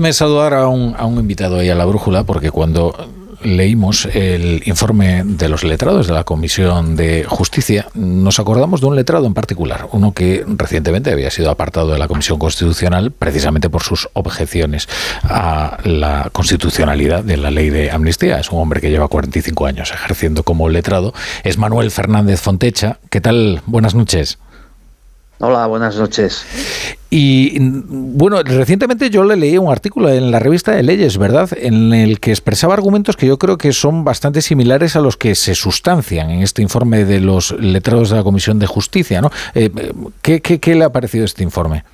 Me 0.00 0.12
saludar 0.12 0.52
a 0.52 0.68
un, 0.68 0.94
a 0.98 1.06
un 1.06 1.18
invitado 1.18 1.58
ahí 1.58 1.70
a 1.70 1.74
la 1.74 1.86
brújula, 1.86 2.24
porque 2.24 2.50
cuando 2.50 2.94
leímos 3.42 4.06
el 4.06 4.62
informe 4.66 5.22
de 5.24 5.48
los 5.48 5.64
letrados 5.64 6.06
de 6.06 6.12
la 6.12 6.24
Comisión 6.24 6.96
de 6.96 7.24
Justicia, 7.24 7.86
nos 7.94 8.38
acordamos 8.38 8.80
de 8.80 8.86
un 8.88 8.96
letrado 8.96 9.26
en 9.26 9.34
particular, 9.34 9.88
uno 9.92 10.12
que 10.12 10.44
recientemente 10.46 11.10
había 11.10 11.30
sido 11.30 11.50
apartado 11.50 11.92
de 11.92 11.98
la 11.98 12.08
Comisión 12.08 12.38
Constitucional 12.38 13.10
precisamente 13.10 13.70
por 13.70 13.82
sus 13.82 14.08
objeciones 14.12 14.88
a 15.22 15.78
la 15.84 16.28
constitucionalidad 16.32 17.24
de 17.24 17.36
la 17.36 17.50
ley 17.50 17.70
de 17.70 17.90
amnistía. 17.90 18.38
Es 18.38 18.50
un 18.50 18.60
hombre 18.60 18.80
que 18.80 18.90
lleva 18.90 19.08
45 19.08 19.66
años 19.66 19.92
ejerciendo 19.92 20.42
como 20.42 20.68
letrado. 20.68 21.14
Es 21.42 21.56
Manuel 21.56 21.90
Fernández 21.90 22.40
Fontecha. 22.40 22.98
¿Qué 23.10 23.20
tal? 23.20 23.62
Buenas 23.66 23.94
noches. 23.94 24.38
Hola, 25.38 25.66
buenas 25.66 25.96
noches. 25.96 26.46
Y 27.10 27.58
bueno, 27.60 28.42
recientemente 28.42 29.10
yo 29.10 29.22
le 29.22 29.36
leí 29.36 29.58
un 29.58 29.70
artículo 29.70 30.08
en 30.08 30.30
la 30.30 30.38
revista 30.38 30.72
de 30.72 30.82
Leyes, 30.82 31.18
¿verdad? 31.18 31.50
En 31.54 31.92
el 31.92 32.20
que 32.20 32.30
expresaba 32.30 32.72
argumentos 32.72 33.16
que 33.16 33.26
yo 33.26 33.38
creo 33.38 33.58
que 33.58 33.74
son 33.74 34.02
bastante 34.02 34.40
similares 34.40 34.96
a 34.96 35.00
los 35.00 35.18
que 35.18 35.34
se 35.34 35.54
sustancian 35.54 36.30
en 36.30 36.40
este 36.40 36.62
informe 36.62 37.04
de 37.04 37.20
los 37.20 37.52
letrados 37.52 38.08
de 38.08 38.16
la 38.16 38.22
Comisión 38.22 38.58
de 38.58 38.66
Justicia, 38.66 39.20
¿no? 39.20 39.30
Eh, 39.54 39.70
¿qué, 40.22 40.40
qué, 40.40 40.74
le 40.74 40.84
ha 40.84 40.90
parecido 40.90 41.26
este 41.26 41.42
informe? 41.42 41.84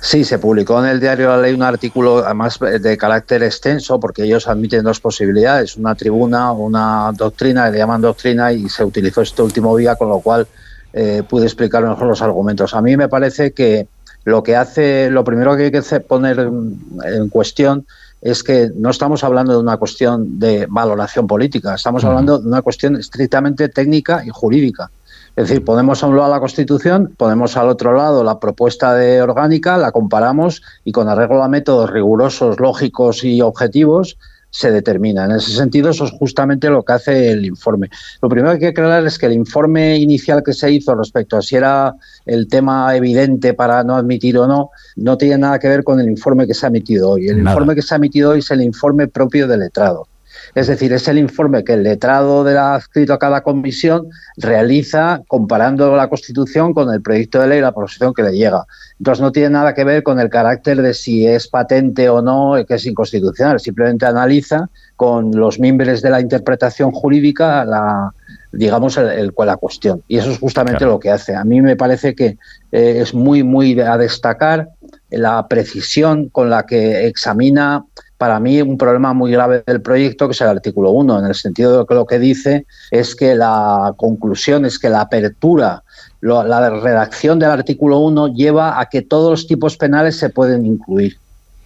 Sí, 0.00 0.24
se 0.24 0.38
publicó 0.38 0.82
en 0.82 0.90
el 0.90 0.98
diario 0.98 1.28
La 1.28 1.38
Ley 1.38 1.54
un 1.54 1.62
artículo 1.62 2.24
además 2.24 2.58
de 2.58 2.96
carácter 2.96 3.44
extenso 3.44 4.00
porque 4.00 4.24
ellos 4.24 4.48
admiten 4.48 4.82
dos 4.82 4.98
posibilidades, 4.98 5.76
una 5.76 5.94
tribuna 5.94 6.50
o 6.52 6.64
una 6.64 7.12
doctrina, 7.14 7.70
le 7.70 7.78
llaman 7.78 8.00
doctrina 8.00 8.52
y 8.52 8.68
se 8.68 8.82
utilizó 8.82 9.22
este 9.22 9.42
último 9.42 9.76
día, 9.76 9.94
con 9.94 10.08
lo 10.08 10.18
cual 10.20 10.48
eh, 10.92 11.22
puede 11.28 11.46
explicar 11.46 11.84
mejor 11.84 12.06
los 12.06 12.22
argumentos. 12.22 12.74
A 12.74 12.82
mí 12.82 12.96
me 12.96 13.08
parece 13.08 13.52
que 13.52 13.88
lo 14.24 14.42
que 14.42 14.56
hace, 14.56 15.10
lo 15.10 15.24
primero 15.24 15.56
que 15.56 15.64
hay 15.64 15.70
que 15.70 15.82
poner 16.00 16.38
en 16.38 17.28
cuestión 17.28 17.86
es 18.20 18.42
que 18.42 18.70
no 18.74 18.90
estamos 18.90 19.24
hablando 19.24 19.52
de 19.52 19.58
una 19.58 19.78
cuestión 19.78 20.38
de 20.38 20.66
valoración 20.68 21.26
política, 21.26 21.74
estamos 21.74 22.04
hablando 22.04 22.38
de 22.38 22.46
una 22.46 22.60
cuestión 22.60 22.96
estrictamente 22.96 23.68
técnica 23.68 24.22
y 24.24 24.28
jurídica. 24.30 24.90
Es 25.36 25.48
decir, 25.48 25.64
ponemos 25.64 26.02
a 26.02 26.06
un 26.06 26.16
lado 26.16 26.30
la 26.30 26.40
Constitución, 26.40 27.14
ponemos 27.16 27.56
al 27.56 27.68
otro 27.68 27.94
lado 27.94 28.24
la 28.24 28.40
propuesta 28.40 28.94
de 28.94 29.22
orgánica, 29.22 29.78
la 29.78 29.92
comparamos 29.92 30.62
y 30.84 30.92
con 30.92 31.08
arreglo 31.08 31.42
a 31.42 31.48
métodos 31.48 31.88
rigurosos, 31.90 32.58
lógicos 32.58 33.24
y 33.24 33.40
objetivos, 33.40 34.18
se 34.50 34.70
determina. 34.70 35.24
En 35.24 35.32
ese 35.32 35.52
sentido, 35.52 35.90
eso 35.90 36.04
es 36.04 36.10
justamente 36.10 36.68
lo 36.68 36.82
que 36.82 36.92
hace 36.92 37.30
el 37.30 37.44
informe. 37.46 37.88
Lo 38.20 38.28
primero 38.28 38.50
que 38.50 38.66
hay 38.66 38.72
que 38.72 38.80
aclarar 38.80 39.06
es 39.06 39.18
que 39.18 39.26
el 39.26 39.32
informe 39.32 39.96
inicial 39.96 40.42
que 40.42 40.52
se 40.52 40.70
hizo 40.70 40.94
respecto 40.94 41.36
a 41.36 41.42
si 41.42 41.56
era 41.56 41.94
el 42.26 42.48
tema 42.48 42.94
evidente 42.96 43.54
para 43.54 43.84
no 43.84 43.96
admitir 43.96 44.36
o 44.38 44.46
no, 44.46 44.70
no 44.96 45.16
tiene 45.16 45.38
nada 45.38 45.58
que 45.58 45.68
ver 45.68 45.84
con 45.84 46.00
el 46.00 46.08
informe 46.08 46.46
que 46.46 46.54
se 46.54 46.66
ha 46.66 46.68
emitido 46.68 47.10
hoy. 47.10 47.28
El 47.28 47.38
informe 47.38 47.74
que 47.74 47.82
se 47.82 47.94
ha 47.94 47.96
emitido 47.96 48.30
hoy 48.30 48.40
es 48.40 48.50
el 48.50 48.62
informe 48.62 49.08
propio 49.08 49.46
del 49.46 49.60
letrado. 49.60 50.06
Es 50.54 50.66
decir, 50.66 50.92
es 50.92 51.06
el 51.08 51.18
informe 51.18 51.64
que 51.64 51.74
el 51.74 51.82
letrado 51.82 52.44
de 52.44 52.54
la 52.54 52.74
adscrito 52.74 53.12
a 53.12 53.18
cada 53.18 53.42
comisión 53.42 54.08
realiza 54.36 55.22
comparando 55.28 55.96
la 55.96 56.08
Constitución 56.08 56.74
con 56.74 56.92
el 56.92 57.02
proyecto 57.02 57.40
de 57.40 57.48
ley 57.48 57.58
y 57.58 57.62
la 57.62 57.72
proposición 57.72 58.14
que 58.14 58.22
le 58.22 58.32
llega. 58.32 58.66
Entonces 58.98 59.22
no 59.22 59.32
tiene 59.32 59.50
nada 59.50 59.74
que 59.74 59.84
ver 59.84 60.02
con 60.02 60.20
el 60.20 60.28
carácter 60.28 60.82
de 60.82 60.94
si 60.94 61.26
es 61.26 61.48
patente 61.48 62.08
o 62.08 62.20
no, 62.22 62.54
que 62.66 62.74
es 62.74 62.86
inconstitucional. 62.86 63.60
Simplemente 63.60 64.06
analiza 64.06 64.68
con 64.96 65.30
los 65.32 65.58
miembros 65.58 66.02
de 66.02 66.10
la 66.10 66.20
interpretación 66.20 66.92
jurídica 66.92 67.64
la, 67.64 68.12
digamos, 68.52 68.96
el, 68.96 69.32
la 69.36 69.56
cuestión. 69.56 70.02
Y 70.08 70.18
eso 70.18 70.30
es 70.30 70.38
justamente 70.38 70.84
lo 70.84 70.98
que 70.98 71.10
hace. 71.10 71.34
A 71.34 71.44
mí 71.44 71.60
me 71.60 71.76
parece 71.76 72.14
que 72.14 72.36
eh, 72.72 72.98
es 73.00 73.14
muy, 73.14 73.42
muy 73.42 73.78
a 73.80 73.96
destacar 73.96 74.70
la 75.10 75.48
precisión 75.48 76.28
con 76.28 76.50
la 76.50 76.66
que 76.66 77.06
examina 77.06 77.84
para 78.18 78.38
mí 78.38 78.60
un 78.60 78.76
problema 78.76 79.14
muy 79.14 79.32
grave 79.32 79.62
del 79.66 79.80
proyecto, 79.80 80.28
que 80.28 80.32
es 80.32 80.40
el 80.42 80.48
artículo 80.48 80.90
1, 80.90 81.20
en 81.20 81.24
el 81.24 81.34
sentido 81.34 81.78
de 81.78 81.86
que 81.86 81.94
lo 81.94 82.06
que 82.06 82.18
dice 82.18 82.66
es 82.90 83.16
que 83.16 83.34
la 83.34 83.94
conclusión 83.96 84.66
es 84.66 84.78
que 84.78 84.90
la 84.90 85.00
apertura, 85.00 85.82
la 86.20 86.68
redacción 86.68 87.38
del 87.38 87.50
artículo 87.50 87.98
1 88.00 88.34
lleva 88.34 88.78
a 88.78 88.90
que 88.90 89.00
todos 89.00 89.30
los 89.30 89.46
tipos 89.46 89.78
penales 89.78 90.18
se 90.18 90.28
pueden 90.28 90.66
incluir. 90.66 91.16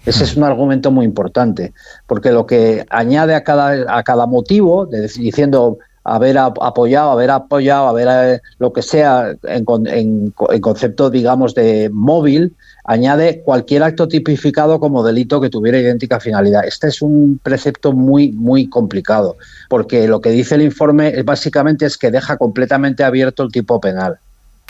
Ese 0.07 0.23
es 0.23 0.37
un 0.37 0.45
argumento 0.45 0.91
muy 0.91 1.05
importante, 1.05 1.73
porque 2.07 2.31
lo 2.31 2.47
que 2.47 2.87
añade 2.89 3.35
a 3.35 3.43
cada, 3.43 3.97
a 3.99 4.03
cada 4.05 4.27
motivo, 4.27 4.87
diciendo 4.87 5.79
haber 6.05 6.39
apoyado, 6.39 7.11
haber 7.11 7.31
apoyado, 7.31 7.89
haber 7.89 8.09
eh, 8.11 8.41
lo 8.59 8.73
que 8.73 8.83
sea 8.83 9.35
en, 9.43 9.65
en 9.89 10.61
concepto, 10.61 11.11
digamos, 11.11 11.55
de 11.55 11.91
móvil, 11.93 12.55
añade 12.85 13.41
cualquier 13.43 13.83
acto 13.83 14.07
tipificado 14.07 14.79
como 14.79 15.03
delito 15.03 15.41
que 15.41 15.49
tuviera 15.49 15.79
idéntica 15.79 16.21
finalidad. 16.21 16.67
Este 16.67 16.89
es 16.89 17.01
un 17.03 17.41
precepto 17.43 17.93
muy, 17.93 18.33
muy 18.33 18.69
complicado, 18.69 19.37
porque 19.69 20.07
lo 20.07 20.21
que 20.21 20.31
dice 20.31 20.55
el 20.55 20.63
informe 20.63 21.09
es 21.09 21.25
básicamente 21.25 21.87
es 21.87 21.97
que 21.97 22.11
deja 22.11 22.37
completamente 22.37 23.03
abierto 23.03 23.43
el 23.43 23.51
tipo 23.51 23.81
penal. 23.81 24.19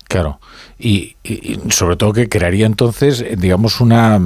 Claro, 0.04 0.38
y, 0.78 1.16
sobre 1.70 1.96
todo 1.96 2.12
que 2.12 2.28
crearía 2.28 2.66
entonces, 2.66 3.24
digamos, 3.36 3.80
una, 3.80 4.20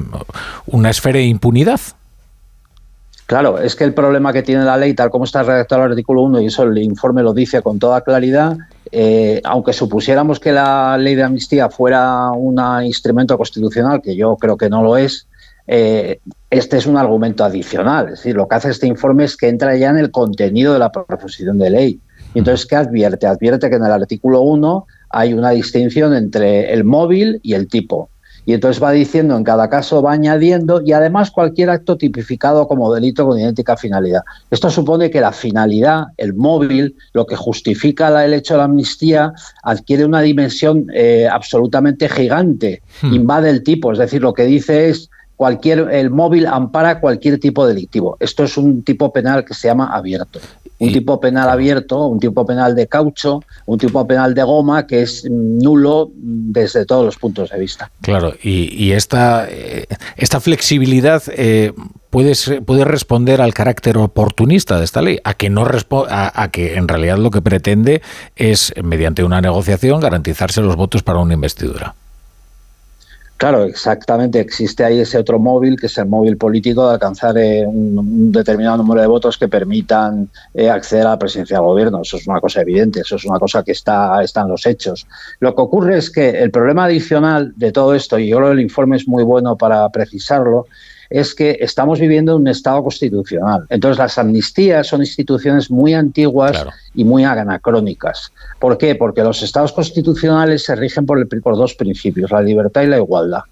una 0.66 0.90
esfera 0.90 1.18
de 1.18 1.24
impunidad. 1.24 1.80
Claro, 3.28 3.58
es 3.58 3.76
que 3.76 3.84
el 3.84 3.92
problema 3.92 4.32
que 4.32 4.42
tiene 4.42 4.64
la 4.64 4.78
ley, 4.78 4.94
tal 4.94 5.10
como 5.10 5.24
está 5.24 5.42
redactado 5.42 5.84
el 5.84 5.90
artículo 5.90 6.22
1, 6.22 6.40
y 6.40 6.46
eso 6.46 6.62
el 6.62 6.78
informe 6.78 7.22
lo 7.22 7.34
dice 7.34 7.60
con 7.60 7.78
toda 7.78 8.00
claridad, 8.00 8.56
eh, 8.90 9.42
aunque 9.44 9.74
supusiéramos 9.74 10.40
que 10.40 10.50
la 10.50 10.96
ley 10.96 11.14
de 11.14 11.24
amnistía 11.24 11.68
fuera 11.68 12.30
un 12.30 12.58
instrumento 12.82 13.36
constitucional, 13.36 14.00
que 14.00 14.16
yo 14.16 14.34
creo 14.36 14.56
que 14.56 14.70
no 14.70 14.82
lo 14.82 14.96
es, 14.96 15.28
eh, 15.66 16.20
este 16.48 16.78
es 16.78 16.86
un 16.86 16.96
argumento 16.96 17.44
adicional. 17.44 18.06
Es 18.06 18.12
decir, 18.12 18.34
lo 18.34 18.48
que 18.48 18.54
hace 18.54 18.70
este 18.70 18.86
informe 18.86 19.24
es 19.24 19.36
que 19.36 19.50
entra 19.50 19.76
ya 19.76 19.90
en 19.90 19.98
el 19.98 20.10
contenido 20.10 20.72
de 20.72 20.78
la 20.78 20.90
proposición 20.90 21.58
de 21.58 21.68
ley. 21.68 22.00
Y 22.32 22.38
entonces, 22.38 22.64
¿qué 22.64 22.76
advierte? 22.76 23.26
Advierte 23.26 23.68
que 23.68 23.76
en 23.76 23.84
el 23.84 23.92
artículo 23.92 24.40
1 24.40 24.86
hay 25.10 25.34
una 25.34 25.50
distinción 25.50 26.14
entre 26.14 26.72
el 26.72 26.82
móvil 26.82 27.40
y 27.42 27.52
el 27.52 27.68
tipo. 27.68 28.08
Y 28.48 28.54
entonces 28.54 28.82
va 28.82 28.92
diciendo 28.92 29.36
en 29.36 29.44
cada 29.44 29.68
caso, 29.68 30.00
va 30.00 30.12
añadiendo 30.12 30.80
y 30.82 30.92
además 30.92 31.30
cualquier 31.30 31.68
acto 31.68 31.98
tipificado 31.98 32.66
como 32.66 32.90
delito 32.94 33.26
con 33.26 33.38
idéntica 33.38 33.76
finalidad. 33.76 34.22
Esto 34.50 34.70
supone 34.70 35.10
que 35.10 35.20
la 35.20 35.32
finalidad, 35.32 36.04
el 36.16 36.32
móvil, 36.32 36.96
lo 37.12 37.26
que 37.26 37.36
justifica 37.36 38.24
el 38.24 38.32
hecho 38.32 38.54
de 38.54 38.58
la 38.58 38.64
amnistía, 38.64 39.34
adquiere 39.62 40.06
una 40.06 40.22
dimensión 40.22 40.86
eh, 40.94 41.28
absolutamente 41.30 42.08
gigante, 42.08 42.80
hmm. 43.02 43.12
invade 43.12 43.50
el 43.50 43.62
tipo, 43.62 43.92
es 43.92 43.98
decir, 43.98 44.22
lo 44.22 44.32
que 44.32 44.46
dice 44.46 44.88
es 44.88 45.10
cualquier 45.36 45.80
el 45.92 46.08
móvil 46.08 46.46
ampara 46.46 47.00
cualquier 47.00 47.38
tipo 47.38 47.66
delictivo. 47.66 48.16
Esto 48.18 48.44
es 48.44 48.56
un 48.56 48.82
tipo 48.82 49.12
penal 49.12 49.44
que 49.44 49.52
se 49.52 49.68
llama 49.68 49.94
abierto 49.94 50.40
un 50.78 50.92
tipo 50.92 51.20
penal 51.20 51.48
abierto, 51.48 52.06
un 52.06 52.20
tipo 52.20 52.46
penal 52.46 52.74
de 52.74 52.86
caucho, 52.86 53.42
un 53.66 53.78
tipo 53.78 54.06
penal 54.06 54.34
de 54.34 54.42
goma 54.42 54.86
que 54.86 55.02
es 55.02 55.24
nulo 55.28 56.10
desde 56.14 56.86
todos 56.86 57.04
los 57.04 57.16
puntos 57.16 57.50
de 57.50 57.58
vista. 57.58 57.90
Claro, 58.00 58.34
y, 58.42 58.92
esta, 58.92 59.46
eh, 59.48 59.86
esta 60.16 60.40
flexibilidad 60.40 61.22
eh, 61.28 61.72
puede, 62.10 62.34
puede 62.62 62.84
responder 62.84 63.40
al 63.40 63.54
carácter 63.54 63.98
oportunista 63.98 64.78
de 64.78 64.84
esta 64.84 65.02
ley, 65.02 65.18
a 65.24 65.34
que, 65.34 65.50
no 65.50 65.66
a, 66.08 66.42
a 66.42 66.50
que 66.50 66.76
en 66.76 66.88
realidad 66.88 67.18
lo 67.18 67.30
que 67.30 67.42
pretende 67.42 68.02
es, 68.36 68.72
mediante 68.82 69.24
una 69.24 69.40
negociación, 69.40 70.00
garantizarse 70.00 70.60
los 70.60 70.76
votos 70.76 71.02
para 71.02 71.18
una 71.18 71.34
investidura. 71.34 71.94
Claro, 73.38 73.62
exactamente. 73.62 74.40
Existe 74.40 74.84
ahí 74.84 74.98
ese 74.98 75.16
otro 75.16 75.38
móvil, 75.38 75.78
que 75.78 75.86
es 75.86 75.96
el 75.96 76.06
móvil 76.06 76.36
político, 76.36 76.88
de 76.88 76.94
alcanzar 76.94 77.38
eh, 77.38 77.64
un, 77.64 78.32
determinado 78.32 78.78
número 78.78 79.00
de 79.00 79.06
votos 79.06 79.38
que 79.38 79.46
permitan 79.46 80.28
eh, 80.54 80.68
acceder 80.68 81.06
a 81.06 81.10
la 81.10 81.18
presidencia 81.20 81.58
del 81.58 81.66
gobierno. 81.66 82.02
Eso 82.02 82.16
es 82.16 82.26
una 82.26 82.40
cosa 82.40 82.62
evidente, 82.62 83.00
eso 83.00 83.14
es 83.14 83.24
una 83.24 83.38
cosa 83.38 83.62
que 83.62 83.70
está, 83.70 84.20
está 84.24 84.40
en 84.40 84.48
los 84.48 84.66
hechos. 84.66 85.06
Lo 85.38 85.54
que 85.54 85.62
ocurre 85.62 85.98
es 85.98 86.10
que 86.10 86.30
el 86.30 86.50
problema 86.50 86.86
adicional 86.86 87.52
de 87.54 87.70
todo 87.70 87.94
esto, 87.94 88.18
y 88.18 88.26
yo 88.26 88.38
creo 88.38 88.48
que 88.48 88.54
el 88.54 88.60
informe 88.60 88.96
es 88.96 89.06
muy 89.06 89.22
bueno 89.22 89.56
para 89.56 89.88
precisarlo, 89.90 90.66
es 91.10 91.34
que 91.34 91.58
estamos 91.60 92.00
viviendo 92.00 92.36
un 92.36 92.48
Estado 92.48 92.82
constitucional. 92.82 93.64
Entonces, 93.70 93.98
las 93.98 94.18
amnistías 94.18 94.86
son 94.86 95.00
instituciones 95.00 95.70
muy 95.70 95.94
antiguas 95.94 96.64
y 96.94 97.04
muy 97.04 97.24
anacrónicas. 97.24 98.32
¿Por 98.58 98.76
qué? 98.78 98.94
Porque 98.94 99.22
los 99.22 99.42
Estados 99.42 99.72
constitucionales 99.72 100.64
se 100.64 100.76
rigen 100.76 101.06
por, 101.06 101.18
el, 101.18 101.26
por 101.26 101.56
dos 101.56 101.74
principios, 101.74 102.30
la 102.30 102.42
libertad 102.42 102.82
y 102.82 102.86
la 102.86 102.98
igualdad. 102.98 103.42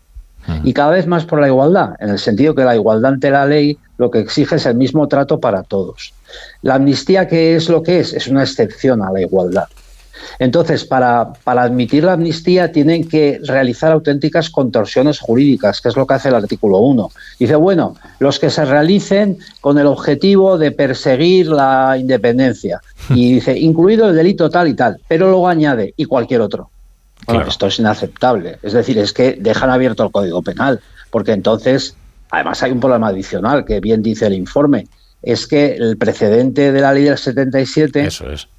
Y 0.63 0.73
cada 0.73 0.93
vez 0.93 1.09
más 1.09 1.25
por 1.25 1.41
la 1.41 1.49
igualdad, 1.49 1.95
en 1.99 2.11
el 2.11 2.21
sentido 2.21 2.55
que 2.55 2.63
la 2.63 2.77
igualdad 2.77 3.15
ante 3.15 3.31
la 3.31 3.47
ley 3.47 3.77
lo 3.99 4.11
que 4.11 4.21
exige 4.21 4.57
es 4.57 4.67
el 4.67 4.77
mismo 4.77 5.09
trato 5.09 5.41
para 5.41 5.65
todos. 5.65 6.13
La 6.63 6.75
amnistía, 6.75 7.27
¿qué 7.27 7.57
es 7.57 7.69
lo 7.69 7.83
que 7.83 7.99
es? 8.01 8.13
Es 8.13 8.29
una 8.29 8.43
excepción 8.43 9.03
a 9.03 9.11
la 9.11 9.23
igualdad. 9.23 9.65
Entonces, 10.39 10.85
para, 10.85 11.33
admitir 11.45 12.05
la 12.05 12.13
amnistía 12.13 12.73
tienen 12.73 13.09
que 13.09 13.41
realizar 13.43 13.93
auténticas 13.93 14.51
contorsiones 14.51 15.21
jurídicas, 15.21 15.81
que 15.81 15.89
es 15.89 15.97
lo 15.97 16.07
que 16.07 16.15
hace 16.15 16.29
el 16.29 16.35
artículo 16.35 16.79
1. 16.79 17.11
Dice, 17.39 17.57
bueno, 17.57 17.97
los 18.19 18.39
que 18.39 18.51
se 18.51 18.65
realicen 18.65 19.39
con 19.61 19.79
el 19.79 19.87
objetivo 19.87 20.59
de 20.59 20.73
perseguir 20.73 21.49
la 21.49 21.97
independencia. 21.99 22.81
Y 23.09 23.35
dice, 23.35 23.57
incluido 23.57 24.09
el 24.09 24.17
delito 24.17 24.51
tal 24.51 24.67
y 24.67 24.75
tal, 24.75 24.99
pero 25.07 25.31
luego 25.31 25.49
añade, 25.49 25.95
y 25.97 26.07
cualquier 26.07 26.41
otro. 26.41 26.71
Bueno, 27.27 27.47
esto 27.47 27.69
es 27.69 27.79
inaceptable. 27.79 28.59
Es 28.63 28.73
decir, 28.73 28.99
es 28.99 29.13
que 29.13 29.39
dejan 29.41 29.71
abierto 29.71 30.05
el 30.05 30.11
Código 30.11 30.43
Penal, 30.43 30.81
porque 31.11 31.33
entonces 31.33 31.95
Además 32.31 32.63
hay 32.63 32.73
un 32.73 32.81
problema 32.81 33.09
adicional 33.09 33.65
que 33.65 33.81
bien 33.81 34.03
dice 34.03 34.27
el 34.27 34.35
informe, 34.35 34.87
es 35.27 35.49
que 35.49 35.75
el 35.75 35.97
precedente 35.99 36.71
de 36.71 36.81
la 36.81 36.93
ley 36.93 37.03
del 37.03 37.19
77 37.19 38.09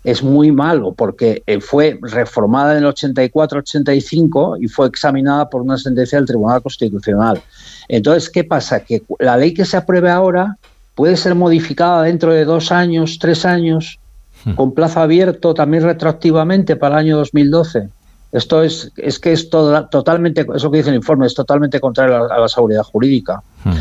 es. 0.04 0.22
muy 0.22 0.52
malo 0.52 0.92
porque 0.92 1.42
eh, 1.48 1.62
fue 1.62 1.98
reformada 2.02 2.78
en 2.78 2.84
el 2.84 2.90
84-85 2.92 4.58
y 4.60 4.68
fue 4.68 4.88
examinada 4.88 5.50
por 5.50 5.62
una 5.62 5.78
sentencia 5.78 6.18
del 6.18 6.28
Tribunal 6.28 6.62
Constitucional. 6.62 7.42
Entonces, 7.88 8.30
¿qué 8.30 8.44
pasa? 8.44 8.82
Que 8.82 9.02
la 9.20 9.38
ley 9.38 9.54
que 9.54 9.64
se 9.64 9.78
apruebe 9.78 10.10
ahora 10.10 10.58
puede 10.94 11.16
ser 11.16 11.36
modificada 11.36 12.04
dentro 12.04 12.34
de 12.34 12.44
dos 12.44 12.74
años, 12.74 13.18
tres 13.18 13.46
años, 13.46 13.98
hmm. 14.44 14.56
con 14.56 14.74
plazo 14.74 15.00
abierto 15.00 15.54
también 15.54 15.84
retroactivamente 15.84 16.76
para 16.76 16.96
el 16.96 17.06
año 17.06 17.18
2012. 17.20 17.88
Esto 18.34 18.62
es, 18.62 18.92
es 18.98 19.20
que 19.20 19.32
es 19.32 19.50
totalmente, 19.50 20.46
eso 20.54 20.70
que 20.70 20.80
dice 20.80 20.90
el 20.90 20.98
informe, 20.98 21.28
es 21.28 21.34
totalmente 21.34 21.80
contrario 21.80 22.30
a 22.30 22.40
la, 22.40 22.50
seguridad 22.50 22.84
jurídica. 22.84 23.42
Hmm. 23.64 23.72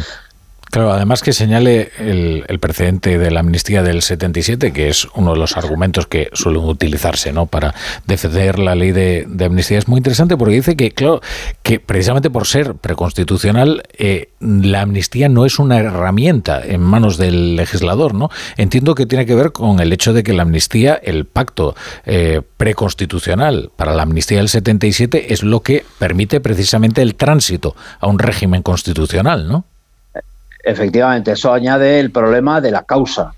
Claro, 0.76 0.92
además 0.92 1.22
que 1.22 1.32
señale 1.32 1.90
el, 1.96 2.58
precedente 2.60 3.16
de 3.16 3.30
la 3.30 3.40
amnistía 3.40 3.82
del 3.82 4.02
77, 4.02 4.74
que 4.74 4.90
es 4.90 5.08
uno 5.14 5.32
de 5.32 5.38
los 5.38 5.56
argumentos 5.56 6.06
que 6.06 6.28
suelen 6.34 6.64
utilizarse 6.64 7.32
¿no? 7.32 7.46
para 7.46 7.74
defender 8.06 8.58
la 8.58 8.74
ley 8.74 8.92
de, 8.92 9.26
amnistía, 9.42 9.78
es 9.78 9.88
muy 9.88 9.96
interesante 9.96 10.36
porque 10.36 10.56
dice 10.56 10.76
que, 10.76 10.90
claro, 10.90 11.22
que 11.62 11.80
precisamente 11.80 12.28
por 12.28 12.46
ser 12.46 12.74
preconstitucional, 12.74 13.84
eh, 13.96 14.28
la 14.38 14.82
amnistía 14.82 15.30
no 15.30 15.46
es 15.46 15.58
una 15.58 15.78
herramienta 15.78 16.60
en 16.62 16.82
manos 16.82 17.16
del 17.16 17.56
legislador. 17.56 18.12
¿no? 18.12 18.28
Entiendo 18.58 18.94
que 18.94 19.06
tiene 19.06 19.24
que 19.24 19.34
ver 19.34 19.52
con 19.52 19.80
el 19.80 19.94
hecho 19.94 20.12
de 20.12 20.22
que 20.22 20.34
la 20.34 20.42
amnistía, 20.42 21.00
el 21.02 21.24
pacto 21.24 21.74
eh, 22.04 22.42
preconstitucional 22.58 23.70
para 23.76 23.94
la 23.94 24.02
amnistía 24.02 24.36
del 24.36 24.50
77, 24.50 25.32
es 25.32 25.42
lo 25.42 25.60
que 25.60 25.86
permite 25.98 26.40
precisamente 26.40 27.00
el 27.00 27.14
tránsito 27.14 27.74
a 27.98 28.08
un 28.08 28.18
régimen 28.18 28.60
constitucional, 28.60 29.48
¿no? 29.48 29.64
Efectivamente, 30.62 31.32
eso 31.32 31.52
añade 31.52 32.00
el 32.00 32.10
problema 32.10 32.60
de 32.60 32.70
la 32.70 32.82
causa, 32.82 33.32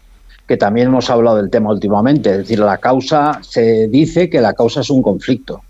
que 0.47 0.57
también 0.57 0.89
hemos 0.89 1.11
hablado 1.11 1.37
del 1.37 1.51
tema 1.51 1.71
últimamente. 1.71 2.31
Es 2.31 2.39
decir, 2.39 2.59
la 2.59 2.79
causa, 2.79 3.39
se 3.43 3.89
dice 3.89 4.31
que 4.31 4.41
la 4.41 4.55
causa 4.55 4.81
es 4.81 4.91
un 4.91 5.03
conflicto. 5.03 5.63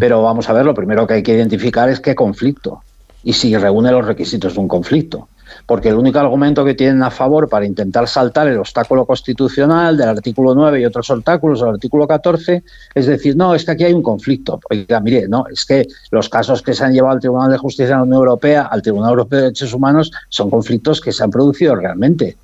Pero 0.00 0.22
vamos 0.22 0.48
a 0.48 0.54
ver, 0.54 0.64
lo 0.64 0.74
primero 0.74 1.06
que 1.06 1.14
hay 1.14 1.22
que 1.22 1.34
identificar 1.34 1.88
es 1.88 2.00
qué 2.00 2.14
conflicto 2.14 2.82
y 3.22 3.34
si 3.34 3.56
reúne 3.56 3.92
los 3.92 4.06
requisitos 4.06 4.54
de 4.54 4.60
un 4.60 4.66
conflicto 4.66 5.28
porque 5.66 5.88
el 5.88 5.96
único 5.96 6.18
argumento 6.18 6.64
que 6.64 6.74
tienen 6.74 7.02
a 7.02 7.10
favor 7.10 7.48
para 7.48 7.66
intentar 7.66 8.08
saltar 8.08 8.48
el 8.48 8.58
obstáculo 8.58 9.04
constitucional 9.06 9.96
del 9.96 10.08
artículo 10.08 10.54
9 10.54 10.80
y 10.80 10.84
otros 10.84 11.10
obstáculos 11.10 11.60
del 11.60 11.70
artículo 11.70 12.06
14 12.06 12.62
es 12.94 13.06
decir, 13.06 13.36
no, 13.36 13.54
es 13.54 13.64
que 13.64 13.72
aquí 13.72 13.84
hay 13.84 13.92
un 13.92 14.02
conflicto. 14.02 14.60
Oiga, 14.70 15.00
mire, 15.00 15.28
no, 15.28 15.44
es 15.50 15.64
que 15.64 15.86
los 16.10 16.28
casos 16.28 16.62
que 16.62 16.74
se 16.74 16.84
han 16.84 16.92
llevado 16.92 17.14
al 17.14 17.20
Tribunal 17.20 17.50
de 17.50 17.58
Justicia 17.58 17.94
de 17.94 18.00
la 18.00 18.02
Unión 18.02 18.18
Europea, 18.18 18.62
al 18.70 18.82
Tribunal 18.82 19.10
Europeo 19.10 19.38
de 19.38 19.44
Derechos 19.44 19.72
Humanos, 19.72 20.10
son 20.28 20.50
conflictos 20.50 21.00
que 21.00 21.12
se 21.12 21.22
han 21.22 21.30
producido 21.30 21.74
realmente 21.76 22.36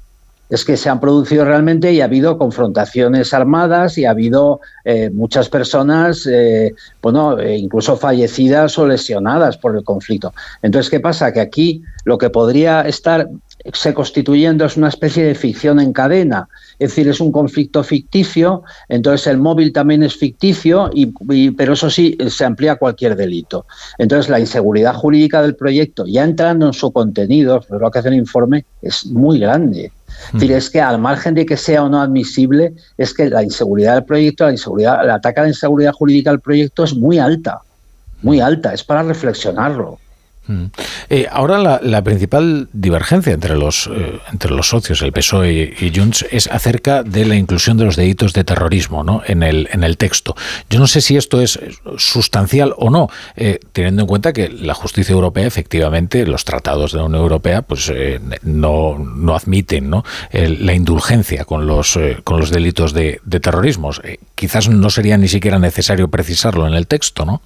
es 0.50 0.64
que 0.64 0.76
se 0.76 0.88
han 0.88 1.00
producido 1.00 1.44
realmente 1.44 1.92
y 1.92 2.00
ha 2.00 2.04
habido 2.04 2.38
confrontaciones 2.38 3.32
armadas 3.32 3.96
y 3.98 4.04
ha 4.04 4.10
habido 4.10 4.60
eh, 4.84 5.10
muchas 5.10 5.48
personas, 5.48 6.26
eh, 6.26 6.74
bueno, 7.02 7.38
eh, 7.38 7.56
incluso 7.56 7.96
fallecidas 7.96 8.78
o 8.78 8.86
lesionadas 8.86 9.56
por 9.56 9.76
el 9.76 9.84
conflicto. 9.84 10.34
Entonces, 10.62 10.90
¿qué 10.90 11.00
pasa? 11.00 11.32
Que 11.32 11.40
aquí 11.40 11.82
lo 12.04 12.18
que 12.18 12.30
podría 12.30 12.82
estar 12.82 13.28
se 13.72 13.94
constituyendo 13.94 14.64
es 14.66 14.76
una 14.76 14.88
especie 14.88 15.24
de 15.24 15.34
ficción 15.34 15.80
en 15.80 15.92
cadena, 15.92 16.48
es 16.78 16.90
decir, 16.90 17.08
es 17.08 17.20
un 17.20 17.32
conflicto 17.32 17.82
ficticio, 17.82 18.62
entonces 18.88 19.26
el 19.26 19.38
móvil 19.38 19.72
también 19.72 20.02
es 20.02 20.16
ficticio, 20.16 20.90
y, 20.92 21.06
pero 21.52 21.72
eso 21.72 21.88
sí, 21.88 22.16
se 22.28 22.44
amplía 22.44 22.76
cualquier 22.76 23.16
delito. 23.16 23.66
Entonces 23.98 24.28
la 24.28 24.38
inseguridad 24.38 24.94
jurídica 24.94 25.40
del 25.40 25.56
proyecto, 25.56 26.04
ya 26.06 26.24
entrando 26.24 26.66
en 26.66 26.72
su 26.74 26.92
contenido, 26.92 27.62
lo 27.70 27.90
que 27.90 27.98
hace 27.98 28.08
el 28.08 28.14
informe, 28.14 28.66
es 28.82 29.06
muy 29.06 29.38
grande. 29.38 29.92
Es 30.26 30.32
decir, 30.34 30.52
es 30.52 30.70
que 30.70 30.80
al 30.80 31.00
margen 31.00 31.34
de 31.34 31.46
que 31.46 31.56
sea 31.56 31.84
o 31.84 31.88
no 31.88 32.00
admisible, 32.00 32.74
es 32.98 33.14
que 33.14 33.30
la 33.30 33.42
inseguridad 33.42 33.94
del 33.94 34.04
proyecto, 34.04 34.44
la 34.44 34.52
inseguridad, 34.52 35.02
el 35.02 35.10
ataque 35.10 35.40
a 35.40 35.42
la 35.44 35.48
inseguridad 35.48 35.92
jurídica 35.92 36.30
del 36.30 36.40
proyecto 36.40 36.84
es 36.84 36.94
muy 36.94 37.18
alta, 37.18 37.60
muy 38.22 38.40
alta, 38.40 38.74
es 38.74 38.84
para 38.84 39.02
reflexionarlo. 39.02 39.98
Mm. 40.46 40.64
Eh, 41.08 41.26
ahora 41.30 41.80
la, 41.80 42.04
principal 42.04 42.68
divergencia 42.72 43.32
entre 43.32 43.56
los, 43.56 43.88
eh, 43.92 44.18
entre 44.30 44.50
los 44.50 44.68
socios, 44.68 45.00
el 45.02 45.12
PSOE 45.12 45.74
y, 45.80 45.92
Junts, 45.94 46.26
es 46.30 46.48
acerca 46.48 47.02
de 47.02 47.24
la 47.24 47.36
inclusión 47.36 47.76
de 47.78 47.84
los 47.84 47.96
delitos 47.96 48.32
de 48.34 48.44
terrorismo 48.44 49.04
¿no? 49.04 49.22
en, 49.26 49.42
el, 49.42 49.68
en 49.72 49.84
el 49.84 49.96
texto. 49.96 50.34
Yo 50.68 50.78
no 50.78 50.86
sé 50.86 51.00
si 51.00 51.16
esto 51.16 51.40
es 51.40 51.58
sustancial 51.96 52.74
o 52.76 52.90
no, 52.90 53.08
eh, 53.36 53.58
teniendo 53.72 54.02
en 54.02 54.08
cuenta 54.08 54.32
que 54.32 54.48
la 54.50 54.74
justicia 54.74 55.12
europea, 55.12 55.46
efectivamente, 55.46 56.26
los 56.26 56.44
tratados 56.44 56.92
de 56.92 56.98
la 56.98 57.04
Unión 57.04 57.22
Europea, 57.22 57.62
pues 57.62 57.92
no, 58.42 58.98
no 58.98 59.34
admiten 59.34 59.88
¿no? 59.88 60.04
la 60.32 60.74
indulgencia 60.74 61.44
con 61.44 61.66
los, 61.66 61.98
con 62.24 62.38
los 62.38 62.50
delitos 62.50 62.92
de, 62.92 63.20
de 63.24 63.40
terrorismo. 63.40 63.90
quizás 64.34 64.68
no 64.68 64.90
sería 64.90 65.16
ni 65.16 65.28
siquiera 65.28 65.58
necesario 65.58 66.08
precisarlo 66.08 66.66
en 66.66 66.74
el 66.74 66.86
texto, 66.86 67.24
¿no? 67.24 67.40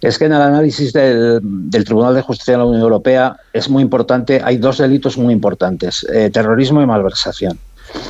Es 0.00 0.18
que 0.18 0.26
en 0.26 0.32
el 0.32 0.42
análisis 0.42 0.92
del, 0.92 1.40
Tribunal 1.84 2.14
de 2.14 2.22
Justicia 2.22 2.54
de 2.54 2.58
la 2.58 2.64
Unión 2.64 2.82
Europea 2.82 3.36
es 3.52 3.68
muy 3.68 3.82
importante, 3.82 4.40
hay 4.42 4.56
dos 4.58 4.78
delitos 4.78 5.18
muy 5.18 5.32
importantes, 5.32 6.06
eh, 6.12 6.30
terrorismo 6.30 6.82
y 6.82 6.86
malversación. 6.86 7.58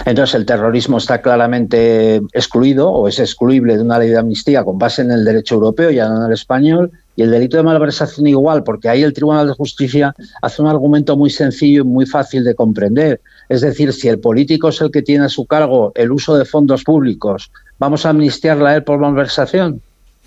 Entonces, 0.05 0.35
el 0.35 0.47
terrorismo 0.47 0.99
está 0.99 1.21
claramente 1.23 2.17
excluido 2.33 2.91
o 2.91 3.09
es 3.09 3.19
excluible 3.19 3.77
de 3.77 3.83
una 3.83 3.99
ley 3.99 4.11
de 4.11 4.19
amnistía 4.19 4.65
con 4.65 4.79
base 4.79 5.03
en 5.03 5.13
el 5.13 5.25
derecho 5.25 5.55
europeo, 5.55 5.91
ya 5.91 6.09
no 6.09 6.19
en 6.19 6.27
el 6.27 6.33
español, 6.33 6.91
y 7.15 7.23
el 7.23 7.31
delito 7.31 7.57
de 7.57 7.63
malversación 7.63 8.27
igual, 8.27 8.63
porque 8.65 8.89
ahí 8.89 9.03
el 9.03 9.13
Tribunal 9.13 9.47
de 9.49 9.53
Justicia 9.55 10.15
hace 10.43 10.63
un 10.63 10.69
argumento 10.69 11.17
muy 11.17 11.31
sencillo 11.31 11.83
y 11.83 11.85
muy 11.85 12.07
fácil 12.07 12.45
de 12.45 12.55
comprender. 12.55 13.21
Es 13.49 13.61
decir, 13.61 13.93
si 13.93 14.09
el 14.09 14.19
político 14.19 14.69
es 14.69 14.81
el 14.81 14.91
que 14.91 15.03
tiene 15.03 15.25
a 15.25 15.29
su 15.29 15.47
cargo 15.47 15.93
el 15.95 16.13
uso 16.13 16.37
de 16.37 16.45
fondos 16.45 16.85
públicos, 16.85 17.51
¿vamos 17.79 18.07
a 18.07 18.11
amnistiarla 18.11 18.71
a 18.71 18.77
él 18.77 18.85
por 18.85 18.99
malversación? 18.99 19.81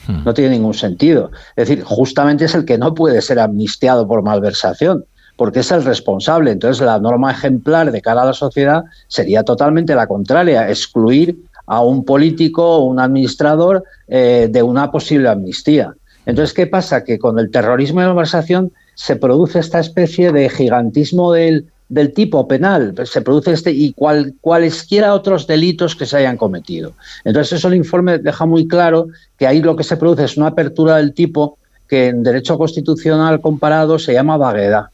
Hmm. 0.07 0.23
No 0.25 0.33
tiene 0.33 0.51
ningún 0.51 0.73
sentido. 0.73 1.31
Es 1.55 1.67
decir, 1.67 1.83
justamente 1.83 2.45
es 2.45 2.55
el 2.55 2.65
que 2.65 2.77
no 2.77 2.93
puede 2.93 3.21
ser 3.21 3.39
amnistiado 3.39 4.07
por 4.07 4.23
malversación, 4.23 5.05
porque 5.35 5.59
es 5.59 5.71
el 5.71 5.83
responsable. 5.83 6.51
Entonces, 6.51 6.85
la 6.85 6.99
norma 6.99 7.31
ejemplar 7.31 7.91
de 7.91 8.01
cara 8.01 8.23
a 8.23 8.25
la 8.25 8.33
sociedad 8.33 8.83
sería 9.07 9.43
totalmente 9.43 9.95
la 9.95 10.07
contraria, 10.07 10.69
excluir 10.69 11.37
a 11.65 11.81
un 11.81 12.03
político 12.03 12.77
o 12.77 12.85
un 12.85 12.99
administrador 12.99 13.83
eh, 14.07 14.49
de 14.51 14.63
una 14.63 14.91
posible 14.91 15.29
amnistía. 15.29 15.93
Entonces, 16.25 16.53
¿qué 16.53 16.67
pasa? 16.67 17.03
Que 17.03 17.17
con 17.17 17.39
el 17.39 17.49
terrorismo 17.49 17.99
y 17.99 18.03
la 18.03 18.09
malversación 18.09 18.71
se 18.95 19.15
produce 19.15 19.59
esta 19.59 19.79
especie 19.79 20.31
de 20.31 20.49
gigantismo 20.49 21.31
del, 21.31 21.70
del 21.91 22.13
tipo 22.13 22.47
penal, 22.47 22.95
se 23.03 23.21
produce 23.21 23.51
este 23.51 23.71
y 23.71 23.91
cual, 23.91 24.33
cualesquiera 24.39 25.13
otros 25.13 25.45
delitos 25.45 25.93
que 25.93 26.05
se 26.05 26.15
hayan 26.15 26.37
cometido. 26.37 26.93
Entonces 27.25 27.59
eso 27.59 27.67
el 27.67 27.75
informe 27.75 28.17
deja 28.17 28.45
muy 28.45 28.65
claro 28.65 29.07
que 29.37 29.45
ahí 29.45 29.61
lo 29.61 29.75
que 29.75 29.83
se 29.83 29.97
produce 29.97 30.23
es 30.23 30.37
una 30.37 30.47
apertura 30.47 30.95
del 30.95 31.13
tipo 31.13 31.57
que 31.89 32.07
en 32.07 32.23
derecho 32.23 32.57
constitucional 32.57 33.41
comparado 33.41 33.99
se 33.99 34.13
llama 34.13 34.37
vaguedad. 34.37 34.85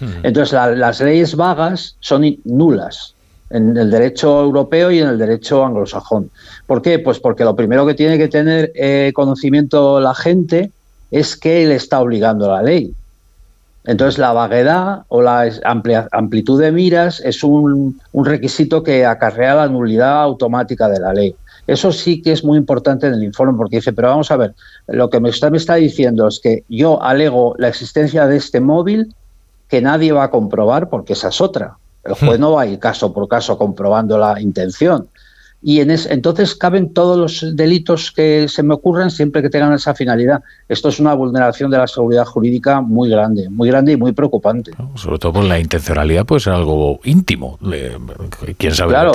Hmm. 0.00 0.24
Entonces 0.24 0.54
las 0.54 0.98
leyes 1.02 1.36
vagas 1.36 1.96
son 2.00 2.24
nulas 2.44 3.14
en 3.50 3.76
el 3.76 3.90
derecho 3.90 4.40
europeo 4.40 4.90
y 4.90 5.00
en 5.00 5.08
el 5.08 5.18
derecho 5.18 5.62
anglosajón. 5.62 6.30
¿Por 6.66 6.80
qué? 6.80 6.98
Pues 6.98 7.20
porque 7.20 7.44
lo 7.44 7.54
primero 7.54 7.86
que 7.86 7.92
tiene 7.92 8.16
que 8.16 8.28
tener 8.28 8.72
eh, 8.74 9.12
conocimiento 9.14 10.00
la 10.00 10.14
gente 10.14 10.70
es 11.10 11.36
que 11.36 11.64
él 11.64 11.72
está 11.72 12.00
obligando 12.00 12.48
la 12.48 12.62
ley. 12.62 12.94
Entonces, 13.86 14.18
la 14.18 14.32
vaguedad 14.32 15.04
o 15.08 15.22
la 15.22 15.48
amplitud 16.12 16.60
de 16.60 16.72
miras 16.72 17.20
es 17.20 17.42
un, 17.44 18.00
requisito 18.12 18.82
que 18.82 19.06
acarrea 19.06 19.54
la 19.54 19.68
nulidad 19.68 20.22
automática 20.22 20.88
de 20.88 21.00
la 21.00 21.12
ley. 21.12 21.34
Eso 21.66 21.92
sí 21.92 22.20
que 22.20 22.32
es 22.32 22.44
muy 22.44 22.58
importante 22.58 23.06
en 23.06 23.14
el 23.14 23.22
informe, 23.22 23.56
porque 23.56 23.76
dice, 23.76 23.92
pero 23.92 24.08
vamos 24.08 24.30
a 24.30 24.36
ver, 24.36 24.54
lo 24.88 25.08
que 25.10 25.20
me 25.20 25.30
está, 25.30 25.50
me 25.50 25.56
está 25.56 25.76
diciendo 25.76 26.28
es 26.28 26.40
que 26.40 26.64
yo 26.68 27.02
alego 27.02 27.54
la 27.58 27.68
existencia 27.68 28.26
de 28.26 28.36
este 28.36 28.60
móvil 28.60 29.14
que 29.68 29.80
nadie 29.80 30.12
va 30.12 30.24
a 30.24 30.30
comprobar, 30.30 30.88
porque 30.88 31.14
esa 31.14 31.28
es 31.28 31.40
otra. 31.40 31.76
El 32.04 32.14
juez 32.14 32.38
hmm. 32.38 32.40
no 32.40 32.52
va 32.52 32.62
a 32.62 32.66
ir 32.66 32.78
caso 32.78 33.12
por 33.12 33.28
caso 33.28 33.58
comprobando 33.58 34.18
la 34.18 34.40
intención 34.40 35.08
y 35.66 35.80
en 35.80 35.90
entonces 35.90 36.54
caben 36.54 36.94
todos 36.94 37.18
los 37.18 37.56
delitos 37.56 38.12
que 38.12 38.46
se 38.46 38.62
me 38.62 38.72
ocurran 38.72 39.10
siempre 39.10 39.42
que 39.42 39.50
tengan 39.50 39.72
esa 39.72 39.96
finalidad. 39.96 40.40
Esto 40.68 40.90
es 40.90 41.00
una 41.00 41.12
vulneración 41.12 41.72
de 41.72 41.78
la 41.78 41.88
seguridad 41.88 42.24
jurídica 42.24 42.80
muy 42.80 43.10
grande, 43.10 43.48
muy 43.50 43.68
grande 43.68 43.90
y 43.90 43.96
muy 43.96 44.12
preocupante. 44.12 44.70
Sobre 44.94 45.18
todo 45.18 45.32
por 45.32 45.42
la 45.42 45.58
intencionalidad, 45.58 46.24
puede 46.24 46.38
ser 46.38 46.52
algo 46.52 47.00
íntimo. 47.02 47.58
¿Quién 48.56 48.74
sabe 48.76 48.90
claro, 48.90 49.14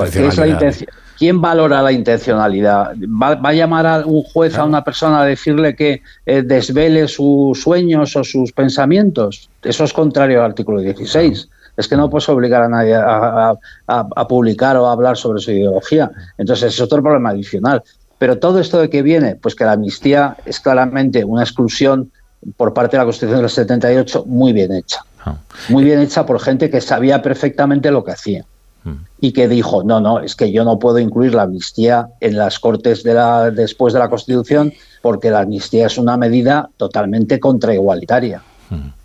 ¿Quién 1.18 1.40
valora 1.40 1.82
la 1.82 1.94
intencionalidad? 1.94 2.96
¿Va, 2.98 3.40
a 3.42 3.54
llamar 3.54 3.88
a 3.88 4.06
un 4.06 4.22
juez 4.24 4.58
a 4.58 4.66
una 4.66 4.84
persona 4.84 5.22
a 5.22 5.26
decirle 5.26 5.74
que 5.74 6.02
eh, 6.26 6.42
desvele 6.42 7.08
sus 7.08 7.62
sueños 7.62 8.18
o 8.18 8.26
sus 8.26 8.52
pensamientos? 8.52 9.50
Eso 9.64 9.86
es 9.86 9.94
contrario 9.94 10.40
al 10.40 10.48
artículo 10.48 10.82
16 10.82 11.48
es 11.78 11.88
que 11.88 11.96
no 11.96 12.10
puedes 12.10 12.28
obligar 12.30 12.64
a 12.64 12.70
nadie 12.70 12.96
a, 12.96 14.28
publicar 14.28 14.78
o 14.78 14.88
a 14.88 14.92
hablar 14.92 15.18
sobre 15.18 15.42
su 15.42 15.52
ideología. 15.52 16.12
Entonces 16.38 16.74
es 16.74 16.82
otro 16.82 17.02
problema 17.02 17.30
adicional. 17.30 17.84
Pero 18.18 18.38
todo 18.38 18.60
esto 18.60 18.80
de 18.80 18.90
que 18.90 19.02
viene, 19.02 19.36
pues 19.36 19.56
que 19.56 19.66
la 19.66 19.74
amnistía 19.74 20.38
es 20.46 20.60
claramente 20.60 21.24
una 21.24 21.44
exclusión 21.44 22.12
por 22.56 22.74
parte 22.74 22.96
de 22.96 23.00
la 23.00 23.06
Constitución 23.06 23.42
del 23.42 23.50
78 23.50 24.26
muy 24.28 24.54
bien 24.54 24.74
hecha. 24.74 25.04
Ah. 25.26 25.36
Muy 25.70 25.84
bien 25.84 26.00
hecha 26.00 26.26
por 26.26 26.40
gente 26.40 26.70
que 26.70 26.82
sabía 26.82 27.22
perfectamente 27.22 27.92
lo 27.92 28.04
que 28.04 28.12
hacía. 28.12 28.46
Mm. 28.84 28.92
Y 29.20 29.32
que 29.32 29.48
dijo, 29.48 29.84
no, 29.84 30.00
no, 30.00 30.20
es 30.20 30.36
que 30.36 30.52
yo 30.52 30.64
no 30.64 30.80
puedo 30.80 31.00
incluir 31.00 31.36
la 31.36 31.44
amnistía 31.44 32.10
en 32.20 32.38
las 32.38 32.60
Cortes 32.60 33.04
de 33.04 33.14
la, 33.14 33.52
después 33.52 33.94
de 33.94 34.00
la 34.00 34.10
Constitución 34.10 34.74
porque 35.02 35.32
la 35.32 35.42
amnistía 35.42 35.88
es 35.88 35.98
una 35.98 36.18
medida 36.18 36.70
totalmente 36.78 37.40
contraigualitaria. 37.40 38.42
Mm. 38.70 39.01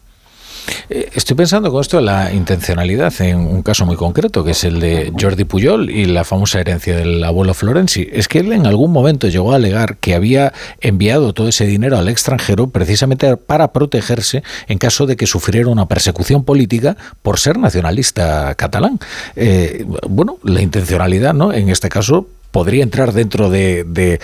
Eh, 0.89 1.11
estoy 1.15 1.37
pensando 1.37 1.71
con 1.71 1.81
esto 1.81 1.99
en 1.99 2.07
la 2.07 2.33
intencionalidad 2.33 3.13
en 3.21 3.39
un 3.39 3.63
caso 3.63 3.87
muy 3.87 3.97
concreto, 3.97 4.45
que 4.45 4.53
es 4.53 4.65
el 4.65 4.81
de 4.81 5.13
Jordi 5.19 5.45
Pujol 5.45 5.91
y 5.91 6.07
la 6.07 6.25
famosa 6.25 6.61
herencia 6.61 6.97
del 6.97 7.23
abuelo 7.25 7.55
Florenzi. 7.55 8.09
Es 8.13 8.29
que 8.29 8.41
él 8.41 8.53
en 8.53 8.67
algún 8.67 8.93
momento 8.93 9.29
llegó 9.29 9.53
a 9.53 9.57
alegar 9.57 9.97
que 9.99 10.15
había 10.15 10.53
enviado 10.81 11.33
todo 11.33 11.49
ese 11.49 11.67
dinero 11.67 11.99
al 11.99 12.09
extranjero 12.09 12.69
precisamente 12.69 13.37
para 13.37 13.73
protegerse 13.73 14.43
en 14.69 14.79
caso 14.79 15.07
de 15.07 15.17
que 15.17 15.27
sufriera 15.27 15.69
una 15.69 15.87
persecución 15.87 16.45
política 16.45 16.97
por 17.23 17.39
ser 17.39 17.59
nacionalista 17.59 18.55
catalán. 18.55 18.99
Eh, 19.35 19.85
bueno, 20.09 20.39
la 20.43 20.63
intencionalidad, 20.63 21.35
¿no? 21.35 21.53
En 21.53 21.69
este 21.69 21.89
caso 21.89 22.29
podría 22.51 22.83
entrar 22.83 23.13
dentro 23.13 23.51
de, 23.51 24.19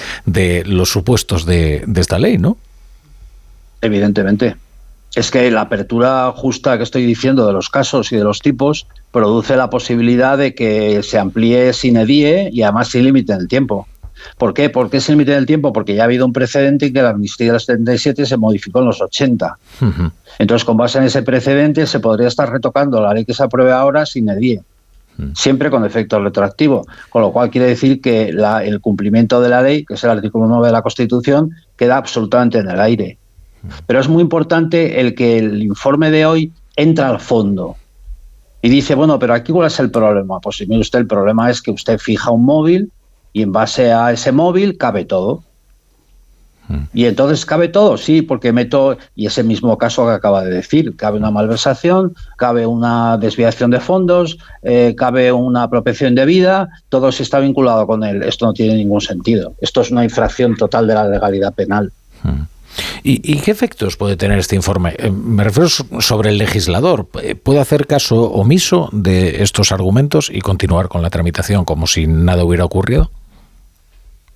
los 0.64 0.90
supuestos 0.90 1.44
de 1.44 1.84
esta 1.96 2.18
ley, 2.18 2.38
¿no? 2.38 2.56
Evidentemente 3.80 4.54
es 5.14 5.30
que 5.30 5.50
la 5.50 5.62
apertura 5.62 6.32
justa 6.34 6.78
que 6.78 6.84
estoy 6.84 7.04
diciendo 7.04 7.46
de 7.46 7.52
los 7.52 7.68
casos 7.68 8.12
y 8.12 8.16
de 8.16 8.24
los 8.24 8.40
tipos 8.40 8.86
produce 9.10 9.56
la 9.56 9.68
posibilidad 9.68 10.38
de 10.38 10.54
que 10.54 11.02
se 11.02 11.18
amplíe 11.18 11.72
sin 11.74 11.96
edie 11.96 12.48
y 12.52 12.62
además 12.62 12.88
sin 12.88 13.04
límite 13.04 13.32
en 13.34 13.40
el 13.40 13.48
tiempo. 13.48 13.86
¿Por 14.38 14.54
qué? 14.54 14.70
¿Por 14.70 14.88
qué 14.88 15.00
sin 15.00 15.14
límite 15.14 15.32
en 15.32 15.38
el 15.38 15.46
tiempo? 15.46 15.72
Porque 15.72 15.94
ya 15.94 16.02
ha 16.02 16.04
habido 16.04 16.24
un 16.24 16.32
precedente 16.32 16.86
en 16.86 16.94
que 16.94 17.02
la 17.02 17.10
amnistía 17.10 17.48
de 17.48 17.52
los 17.54 17.64
77 17.64 18.24
se 18.24 18.36
modificó 18.36 18.78
en 18.78 18.86
los 18.86 19.02
80. 19.02 19.58
Entonces, 20.38 20.64
con 20.64 20.76
base 20.76 20.98
en 20.98 21.04
ese 21.04 21.22
precedente, 21.22 21.86
se 21.86 22.00
podría 22.00 22.28
estar 22.28 22.50
retocando 22.50 23.00
la 23.00 23.12
ley 23.12 23.24
que 23.24 23.34
se 23.34 23.42
apruebe 23.42 23.72
ahora 23.72 24.06
sin 24.06 24.28
edie. 24.28 24.62
Siempre 25.34 25.70
con 25.70 25.84
efecto 25.84 26.22
retroactivo, 26.22 26.86
con 27.10 27.20
lo 27.20 27.32
cual 27.32 27.50
quiere 27.50 27.66
decir 27.66 28.00
que 28.00 28.28
el 28.30 28.80
cumplimiento 28.80 29.40
de 29.42 29.50
la 29.50 29.60
ley, 29.60 29.84
que 29.84 29.94
es 29.94 30.04
el 30.04 30.10
artículo 30.10 30.46
9 30.46 30.68
de 30.68 30.72
la 30.72 30.82
Constitución, 30.82 31.50
queda 31.76 31.96
absolutamente 31.98 32.58
en 32.58 32.70
el 32.70 32.80
aire. 32.80 33.18
Pero 33.86 34.00
es 34.00 34.08
muy 34.08 34.22
importante 34.22 35.00
el 35.00 35.14
que 35.14 35.38
el 35.38 35.62
informe 35.62 36.10
de 36.10 36.26
hoy 36.26 36.52
entra 36.76 37.08
al 37.08 37.20
fondo 37.20 37.76
y 38.62 38.68
dice, 38.68 38.94
bueno, 38.94 39.18
pero 39.18 39.34
aquí 39.34 39.52
cuál 39.52 39.66
es 39.66 39.80
el 39.80 39.90
problema. 39.90 40.40
Pues 40.40 40.56
si 40.56 40.66
mire 40.66 40.80
usted, 40.80 41.00
el 41.00 41.06
problema 41.08 41.50
es 41.50 41.60
que 41.60 41.72
usted 41.72 41.98
fija 41.98 42.30
un 42.30 42.44
móvil 42.44 42.92
y 43.32 43.42
en 43.42 43.50
base 43.50 43.92
a 43.92 44.12
ese 44.12 44.30
móvil 44.30 44.78
cabe 44.78 45.04
todo. 45.04 45.42
Hmm. 46.68 46.84
Y 46.94 47.06
entonces 47.06 47.44
cabe 47.44 47.66
todo, 47.66 47.96
sí, 47.96 48.22
porque 48.22 48.52
meto, 48.52 48.96
y 49.16 49.26
ese 49.26 49.42
mismo 49.42 49.76
caso 49.78 50.06
que 50.06 50.12
acaba 50.12 50.44
de 50.44 50.50
decir, 50.50 50.94
cabe 50.94 51.18
una 51.18 51.32
malversación, 51.32 52.14
cabe 52.36 52.64
una 52.64 53.18
desviación 53.18 53.72
de 53.72 53.80
fondos, 53.80 54.38
eh, 54.62 54.94
cabe 54.96 55.32
una 55.32 55.64
apropiación 55.64 56.14
de 56.14 56.24
vida, 56.24 56.68
todo 56.88 57.10
se 57.10 57.24
está 57.24 57.40
vinculado 57.40 57.84
con 57.88 58.04
él. 58.04 58.22
Esto 58.22 58.46
no 58.46 58.52
tiene 58.52 58.76
ningún 58.76 59.00
sentido. 59.00 59.54
Esto 59.60 59.80
es 59.80 59.90
una 59.90 60.04
infracción 60.04 60.54
total 60.56 60.86
de 60.86 60.94
la 60.94 61.08
legalidad 61.08 61.52
penal. 61.52 61.90
Hmm. 62.22 62.42
¿Y, 63.02 63.38
qué 63.40 63.50
efectos 63.50 63.96
puede 63.96 64.16
tener 64.16 64.38
este 64.38 64.56
informe? 64.56 64.94
Eh, 64.98 65.10
me 65.10 65.44
refiero 65.44 65.68
sobre 65.68 66.30
el 66.30 66.38
legislador. 66.38 67.08
Eh, 67.22 67.34
¿Puede 67.34 67.60
hacer 67.60 67.86
caso 67.86 68.30
omiso 68.30 68.88
de 68.92 69.42
estos 69.42 69.72
argumentos 69.72 70.30
y 70.32 70.40
continuar 70.40 70.88
con 70.88 71.02
la 71.02 71.10
tramitación 71.10 71.64
como 71.64 71.86
si 71.86 72.06
nada 72.06 72.44
hubiera 72.44 72.64
ocurrido? 72.64 73.10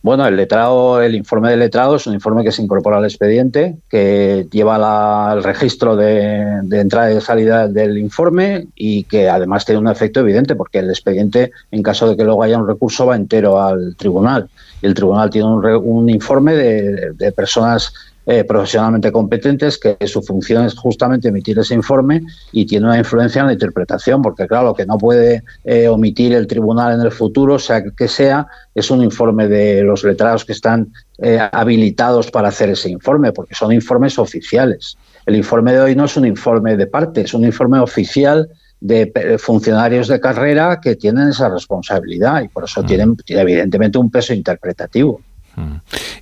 Bueno, 0.03 0.25
el 0.27 0.37
letrado, 0.37 1.03
el 1.03 1.17
informe 1.17 1.51
del 1.51 1.59
letrado 1.59 1.97
es 1.97 2.07
un 2.07 2.15
informe 2.15 2.45
que 2.45 2.53
se 2.53 2.63
incorpora 2.63 2.99
al 2.99 3.05
expediente, 3.05 3.77
que 3.89 4.47
lleva 4.53 5.33
el 5.33 5.43
registro 5.43 5.97
de, 5.97 6.61
de, 6.63 6.81
entrada 6.81 7.11
y 7.11 7.15
de 7.17 7.21
salida 7.21 7.67
del 7.67 7.99
informe 7.99 8.69
y 8.77 9.03
que 9.03 9.29
además 9.29 9.65
tiene 9.65 9.81
un 9.81 9.89
efecto 9.89 10.21
evidente, 10.21 10.55
porque 10.55 10.79
el 10.79 10.91
expediente, 10.91 11.51
en 11.73 11.83
caso 11.83 12.09
de 12.09 12.17
que 12.17 12.23
luego 12.23 12.45
haya 12.45 12.57
un 12.57 12.69
recurso, 12.69 13.07
va 13.07 13.17
entero 13.17 13.61
al 13.61 13.97
tribunal. 13.97 14.49
Y 14.81 14.87
el 14.87 14.95
tribunal 14.95 15.29
tiene 15.29 15.49
un, 15.49 15.65
un 15.65 16.09
informe 16.09 16.55
de, 16.55 17.13
de 17.15 17.33
personas 17.33 17.93
eh, 18.29 18.43
profesionalmente 18.43 19.13
competentes, 19.13 19.79
que 19.79 19.97
su 20.09 20.21
función 20.21 20.65
es 20.65 20.75
justamente 20.75 21.29
emitir 21.29 21.61
ese 21.61 21.75
informe 21.75 22.23
y 22.51 22.67
tiene 22.67 22.87
una 22.87 22.99
influencia 22.99 23.41
en 23.41 23.47
la 23.47 23.53
interpretación, 23.53 24.21
porque 24.21 24.49
claro, 24.49 24.67
lo 24.67 24.75
que 24.75 24.85
no 24.85 24.99
puede 24.99 25.45
eh, 25.63 25.87
omitir 25.87 26.33
el 26.33 26.49
tribunal 26.49 26.95
en 26.95 27.07
el 27.07 27.13
futuro, 27.13 27.57
sea 27.61 27.85
que 27.85 28.09
sea, 28.09 28.49
es 28.75 28.91
un 28.91 29.05
informe 29.05 29.47
de 29.47 29.85
los 29.85 30.03
letrados 30.03 30.45
que 30.45 30.55
están 30.55 30.93
eh, 31.19 31.39
habilitados 31.53 32.33
para 32.33 32.49
hacer 32.49 32.71
ese 32.71 32.91
informe, 32.91 33.31
porque 33.31 33.55
son 33.55 33.71
informes 33.71 34.19
oficiales. 34.19 34.99
El 35.25 35.37
informe 35.37 35.73
de 35.73 35.81
hoy 35.83 35.95
no 35.95 36.07
es 36.07 36.17
un 36.17 36.27
informe 36.27 36.77
de 36.77 36.89
parte, 36.89 37.21
es 37.21 37.33
un 37.33 37.45
informe 37.45 37.79
oficial 37.79 38.49
de 38.81 39.39
funcionarios 39.39 40.09
de 40.09 40.19
carrera 40.19 40.81
que 40.83 40.97
tienen 40.97 41.29
esa 41.29 41.49
responsabilidad 41.49 42.43
y 42.43 42.49
por 42.49 42.65
eso 42.65 42.83
mm. 42.83 42.87
tienen 42.87 43.17
evidentemente 43.29 43.99
un 43.99 44.11
peso 44.11 44.35
interpretativo. 44.35 45.21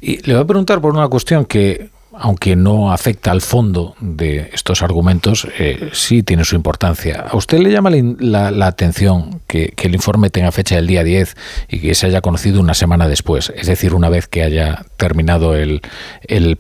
Y 0.01 0.23
le 0.27 0.35
voy 0.35 0.43
a 0.43 0.47
preguntar 0.47 0.81
por 0.81 0.93
una 0.93 1.09
cuestión 1.09 1.45
que 1.45 1.91
aunque 2.17 2.57
no 2.57 2.93
afecta 2.93 3.31
al 3.31 3.41
fondo 3.41 3.95
de 4.01 4.51
estos 4.53 4.83
argumentos, 4.83 5.49
eh, 5.59 5.91
sí 5.93 6.23
tiene 6.23 6.45
su 6.45 6.55
importancia. 6.55 7.27
¿A 7.29 7.37
usted 7.37 7.59
le 7.59 7.71
llama 7.71 7.91
la, 7.91 8.67
atención 8.67 9.41
que, 9.47 9.75
el 9.77 9.95
informe 9.95 10.31
tenga 10.31 10.53
fecha 10.53 10.77
del 10.77 10.87
día 10.87 11.05
10 11.05 11.37
y 11.69 11.81
que 11.81 11.95
se 11.95 12.07
haya 12.07 12.21
conocido 12.21 12.61
una 12.61 12.75
semana 12.75 13.09
después? 13.09 13.53
Es 13.57 13.67
decir, 13.67 13.95
una 13.95 14.09
vez 14.09 14.29
que 14.29 14.43
haya 14.43 14.87
terminado 14.97 15.55
el, 15.55 15.83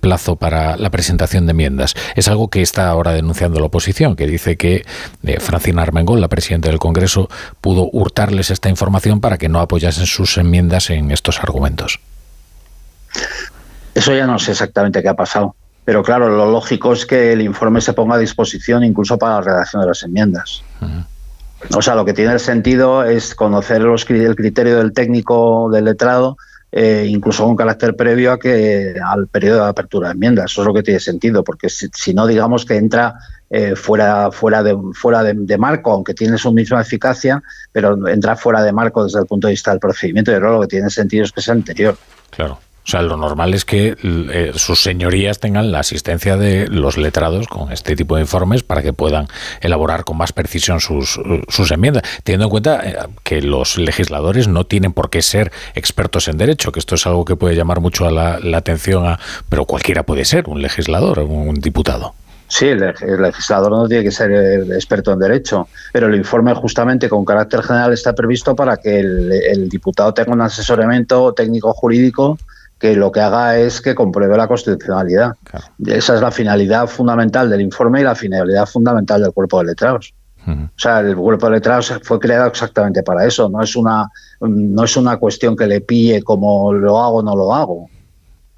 plazo 0.00 0.36
para 0.36 0.76
la 0.76 0.90
presentación 0.90 1.46
de 1.46 1.52
enmiendas. 1.52 1.94
Es 2.16 2.28
algo 2.28 2.48
que 2.48 2.62
está 2.62 2.88
ahora 2.88 3.12
denunciando 3.12 3.60
la 3.60 3.66
oposición, 3.66 4.16
que 4.16 4.26
dice 4.26 4.56
que 4.56 4.84
eh, 5.22 5.40
Francina 5.40 5.82
Armengol, 5.82 6.20
la 6.20 6.28
presidenta 6.28 6.68
del 6.68 6.78
Congreso, 6.78 7.28
pudo 7.60 7.88
hurtarles 7.92 8.50
esta 8.50 8.68
información 8.68 9.20
para 9.20 9.38
que 9.38 9.48
no 9.48 9.60
apoyasen 9.60 10.06
sus 10.06 10.36
enmiendas 10.36 10.90
en 10.90 11.10
estos 11.10 11.38
argumentos. 11.40 12.00
Eso 13.94 14.14
ya 14.14 14.26
no 14.26 14.38
sé 14.38 14.52
exactamente 14.52 15.02
qué 15.02 15.08
ha 15.08 15.14
pasado. 15.14 15.54
Pero 15.84 16.02
claro, 16.02 16.28
lo 16.28 16.50
lógico 16.50 16.92
es 16.92 17.04
que 17.04 17.32
el 17.32 17.42
informe 17.42 17.80
se 17.80 17.92
ponga 17.92 18.14
a 18.14 18.18
disposición 18.18 18.84
incluso 18.84 19.18
para 19.18 19.34
la 19.34 19.40
redacción 19.42 19.82
de 19.82 19.88
las 19.88 20.02
enmiendas. 20.02 20.62
O 21.74 21.82
sea, 21.82 21.94
lo 21.94 22.04
que 22.04 22.12
tiene 22.12 22.38
sentido 22.38 23.04
es 23.04 23.34
conocer 23.34 23.82
los, 23.82 24.08
el 24.10 24.36
criterio 24.36 24.78
del 24.78 24.92
técnico 24.92 25.70
del 25.70 25.84
letrado, 25.84 26.36
eh, 26.72 27.06
incluso 27.08 27.44
con 27.44 27.54
carácter 27.54 27.94
previo 27.94 28.32
a 28.32 28.38
que 28.38 28.94
al 29.04 29.28
periodo 29.28 29.62
de 29.62 29.70
apertura 29.70 30.08
de 30.08 30.14
enmiendas. 30.14 30.50
Eso 30.50 30.62
es 30.62 30.66
lo 30.66 30.74
que 30.74 30.82
tiene 30.82 31.00
sentido, 31.00 31.44
porque 31.44 31.68
si, 31.68 32.14
no, 32.14 32.26
digamos 32.26 32.64
que 32.64 32.76
entra 32.76 33.14
eh, 33.50 33.76
fuera, 33.76 34.30
fuera, 34.32 34.62
de, 34.62 34.76
fuera 34.94 35.22
de, 35.22 35.58
marco, 35.58 35.92
aunque 35.92 36.14
tiene 36.14 36.38
su 36.38 36.52
misma 36.52 36.80
eficacia, 36.80 37.42
pero 37.72 38.08
entra 38.08 38.36
fuera 38.36 38.62
de 38.62 38.72
marco 38.72 39.04
desde 39.04 39.20
el 39.20 39.26
punto 39.26 39.46
de 39.46 39.52
vista 39.52 39.70
del 39.70 39.80
procedimiento. 39.80 40.32
Y 40.32 40.40
lo 40.40 40.62
que 40.62 40.66
tiene 40.66 40.90
sentido 40.90 41.24
es 41.24 41.32
que 41.32 41.42
sea 41.42 41.54
anterior. 41.54 41.96
Claro. 42.30 42.58
O 42.86 42.90
sea, 42.90 43.00
lo 43.00 43.16
normal 43.16 43.54
es 43.54 43.64
que 43.64 43.96
eh, 44.02 44.52
sus 44.56 44.82
señorías 44.82 45.40
tengan 45.40 45.72
la 45.72 45.78
asistencia 45.78 46.36
de 46.36 46.68
los 46.68 46.98
letrados 46.98 47.48
con 47.48 47.72
este 47.72 47.96
tipo 47.96 48.16
de 48.16 48.22
informes 48.22 48.62
para 48.62 48.82
que 48.82 48.92
puedan 48.92 49.26
elaborar 49.62 50.04
con 50.04 50.18
más 50.18 50.34
precisión 50.34 50.80
sus, 50.80 51.18
sus 51.48 51.70
enmiendas, 51.70 52.02
teniendo 52.24 52.44
en 52.44 52.50
cuenta 52.50 52.80
eh, 52.84 52.96
que 53.22 53.40
los 53.40 53.78
legisladores 53.78 54.48
no 54.48 54.64
tienen 54.64 54.92
por 54.92 55.08
qué 55.08 55.22
ser 55.22 55.50
expertos 55.74 56.28
en 56.28 56.36
derecho, 56.36 56.72
que 56.72 56.78
esto 56.78 56.96
es 56.96 57.06
algo 57.06 57.24
que 57.24 57.36
puede 57.36 57.56
llamar 57.56 57.80
mucho 57.80 58.06
a 58.06 58.10
la, 58.10 58.38
atención, 58.54 59.06
a, 59.06 59.18
pero 59.48 59.64
cualquiera 59.64 60.02
puede 60.02 60.26
ser 60.26 60.46
un 60.46 60.60
legislador, 60.60 61.20
un 61.20 61.54
diputado. 61.54 62.14
Sí, 62.48 62.66
el, 62.66 62.94
legislador 63.18 63.70
no 63.70 63.88
tiene 63.88 64.04
que 64.04 64.10
ser 64.10 64.30
experto 64.74 65.10
en 65.10 65.20
derecho, 65.20 65.68
pero 65.90 66.08
el 66.08 66.14
informe 66.16 66.52
justamente 66.52 67.08
con 67.08 67.24
carácter 67.24 67.62
general 67.62 67.94
está 67.94 68.14
previsto 68.14 68.54
para 68.54 68.76
que 68.76 69.00
el 69.00 69.68
diputado 69.70 70.12
tenga 70.12 70.32
un 70.32 70.42
asesoramiento 70.42 71.32
técnico 71.32 71.72
jurídico 71.72 72.38
que 72.84 72.94
lo 72.94 73.10
que 73.10 73.20
haga 73.20 73.56
es 73.56 73.80
que 73.80 73.94
compruebe 73.94 74.36
la 74.36 74.46
constitucionalidad. 74.46 75.32
Esa 75.86 76.16
es 76.16 76.20
la 76.20 76.30
finalidad 76.30 76.86
fundamental 76.86 77.48
del 77.48 77.62
informe 77.62 78.02
y 78.02 78.04
la 78.04 78.14
finalidad 78.14 78.66
fundamental 78.66 79.22
del 79.22 79.32
cuerpo 79.32 79.60
de 79.60 79.68
letrados. 79.68 80.12
O 80.46 80.68
sea, 80.76 81.00
el 81.00 81.16
cuerpo 81.16 81.46
de 81.46 81.52
letrados 81.52 81.94
fue 82.02 82.20
creado 82.20 82.46
exactamente 82.48 83.02
para 83.02 83.24
eso. 83.24 83.48
No 83.48 83.62
es 83.62 83.74
una, 83.74 84.10
no 84.42 84.84
es 84.84 84.98
una 84.98 85.16
cuestión 85.16 85.56
que 85.56 85.66
le 85.66 85.80
pille 85.80 86.22
como 86.22 86.74
lo 86.74 87.02
hago 87.02 87.20
o 87.20 87.22
no 87.22 87.34
lo 87.34 87.54
hago. 87.54 87.88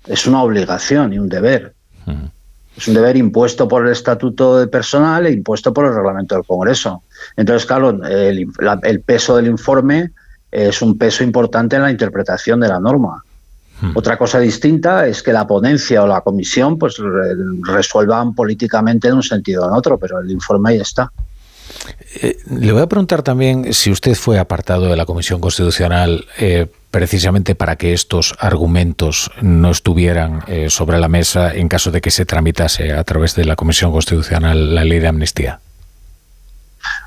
Es 0.09 0.27
una 0.27 0.43
obligación 0.43 1.13
y 1.13 1.21
un 1.21 1.29
deber. 1.29 1.73
Es 2.77 2.89
un 2.89 2.95
deber 2.95 3.17
impuesto 3.17 3.69
por 3.69 3.87
el 3.87 3.93
estatuto 3.93 4.59
de 4.59 4.67
personal 4.67 5.25
e 5.27 5.31
impuesto 5.31 5.73
por 5.73 5.87
el 5.87 5.95
reglamento 5.95 6.35
del 6.35 6.45
Congreso. 6.45 7.05
Entonces, 7.37 7.65
claro, 7.65 7.91
el, 8.05 8.45
el 8.83 9.01
peso 9.03 9.37
del 9.37 9.47
informe 9.47 10.11
es 10.51 10.83
un 10.83 10.99
peso 10.99 11.23
importante 11.23 11.77
en 11.77 11.83
la 11.83 11.93
interpretación 11.93 12.59
de 12.59 12.67
la 12.67 12.81
norma. 12.81 13.23
Hmm. 13.81 13.93
Otra 13.95 14.17
cosa 14.17 14.39
distinta 14.39 15.07
es 15.07 15.23
que 15.23 15.33
la 15.33 15.47
ponencia 15.47 16.03
o 16.03 16.07
la 16.07 16.23
comisión 16.23 16.79
pues 16.79 16.97
resuelvan 17.63 18.35
políticamente 18.35 19.09
en 19.09 19.15
un 19.15 19.23
sentido 19.23 19.65
o 19.65 19.69
en 19.69 19.75
otro, 19.75 19.99
pero 19.99 20.21
el 20.21 20.31
informe 20.31 20.71
ahí 20.71 20.81
está. 20.81 21.11
Eh, 22.23 22.39
le 22.51 22.73
voy 22.73 22.83
a 22.83 22.87
preguntar 22.87 23.23
también 23.23 23.73
si 23.75 23.91
usted 23.91 24.15
fue 24.15 24.39
apartado 24.39 24.87
de 24.87 24.97
la 24.97 25.05
Comisión 25.05 25.41
Constitucional 25.41 26.27
eh, 26.39 26.67
precisamente 26.91 27.55
para 27.55 27.77
que 27.77 27.93
estos 27.93 28.35
argumentos 28.39 29.31
no 29.43 29.71
estuvieran 29.71 30.43
eh, 30.47 30.71
sobre 30.71 30.99
la 30.99 31.09
mesa 31.09 31.55
en 31.55 31.69
caso 31.69 31.91
de 31.91 32.01
que 32.01 32.11
se 32.11 32.25
tramitase 32.25 32.93
a 32.93 33.05
través 33.05 33.35
de 33.35 33.45
la 33.45 33.57
Comisión 33.57 33.93
Constitucional 33.93 34.75
la 34.75 34.85
ley 34.85 35.01
de 35.01 35.09
amnistía. 35.09 35.61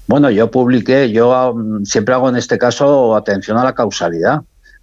Bueno, 0.07 0.29
yo 0.29 0.51
publiqué, 0.51 1.11
yo 1.11 1.53
mm, 1.55 1.85
siempre 1.85 2.13
hago 2.13 2.29
en 2.29 2.35
este 2.35 2.57
caso 2.57 3.15
atención 3.15 3.57
a 3.57 3.63
la 3.63 3.73
causalidad. 3.73 4.41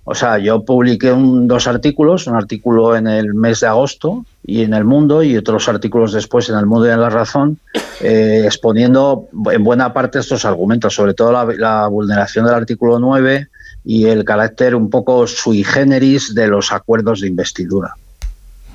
O 0.08 0.14
sea, 0.14 0.38
yo 0.38 0.64
publiqué 0.64 1.12
dos 1.16 1.66
artículos, 1.66 2.28
un 2.28 2.36
artículo 2.36 2.94
en 2.94 3.08
el 3.08 3.34
mes 3.34 3.58
de 3.58 3.66
agosto 3.66 4.24
y 4.44 4.62
en 4.62 4.72
El 4.72 4.84
Mundo 4.84 5.24
y 5.24 5.36
otros 5.36 5.68
artículos 5.68 6.12
después 6.12 6.48
en 6.48 6.56
El 6.56 6.64
Mundo 6.64 6.86
y 6.86 6.92
en 6.92 7.00
La 7.00 7.10
Razón, 7.10 7.58
eh, 8.00 8.42
exponiendo 8.44 9.26
en 9.50 9.64
buena 9.64 9.92
parte 9.92 10.20
estos 10.20 10.44
argumentos, 10.44 10.94
sobre 10.94 11.12
todo 11.12 11.32
la, 11.32 11.88
vulneración 11.88 12.44
del 12.44 12.54
artículo 12.54 13.00
9 13.00 13.48
y 13.84 14.04
el 14.04 14.24
carácter 14.24 14.76
un 14.76 14.90
poco 14.90 15.26
sui 15.26 15.64
generis 15.64 16.36
de 16.36 16.46
los 16.46 16.70
acuerdos 16.70 17.20
de 17.22 17.26
investidura. 17.26 17.94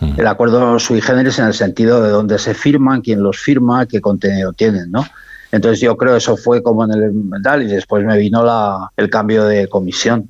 Hmm. 0.02 0.20
El 0.20 0.28
acuerdo 0.28 0.80
sui 0.80 1.00
generis 1.00 1.40
en 1.40 1.46
el 1.46 1.54
sentido 1.54 2.04
de 2.04 2.10
dónde 2.10 2.40
se 2.40 2.54
firman, 2.54 3.00
quién 3.00 3.24
los 3.24 3.40
firma, 3.40 3.86
qué 3.86 4.02
contenido 4.02 4.52
tienen, 4.52 4.92
¿no? 4.92 5.06
Entonces 5.54 5.80
yo 5.80 5.96
creo 5.96 6.12
que 6.12 6.18
eso 6.18 6.36
fue 6.36 6.62
como 6.62 6.84
en 6.84 6.92
el 6.92 7.14
mental 7.14 7.64
y 7.64 7.68
después 7.68 8.04
me 8.04 8.18
vino 8.18 8.44
la, 8.44 8.92
el 8.98 9.10
cambio 9.10 9.46
de 9.46 9.70
comisión. 9.70 10.28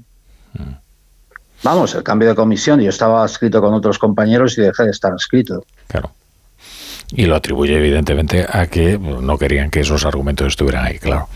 Hmm. 0.53 0.80
Vamos, 1.63 1.93
el 1.95 2.03
cambio 2.03 2.29
de 2.29 2.35
comisión. 2.35 2.79
Yo 2.81 2.89
estaba 2.89 3.25
escrito 3.25 3.61
con 3.61 3.73
otros 3.73 3.99
compañeros 3.99 4.57
y 4.57 4.61
dejé 4.61 4.83
de 4.83 4.91
estar 4.91 5.13
escrito. 5.15 5.63
Claro. 5.87 6.11
Y 7.13 7.25
lo 7.25 7.35
atribuye 7.35 7.77
evidentemente 7.77 8.45
a 8.49 8.67
que 8.67 8.97
no 8.97 9.37
querían 9.37 9.69
que 9.69 9.81
esos 9.81 10.05
argumentos 10.05 10.47
estuvieran 10.47 10.85
ahí, 10.85 10.97
claro. 10.97 11.27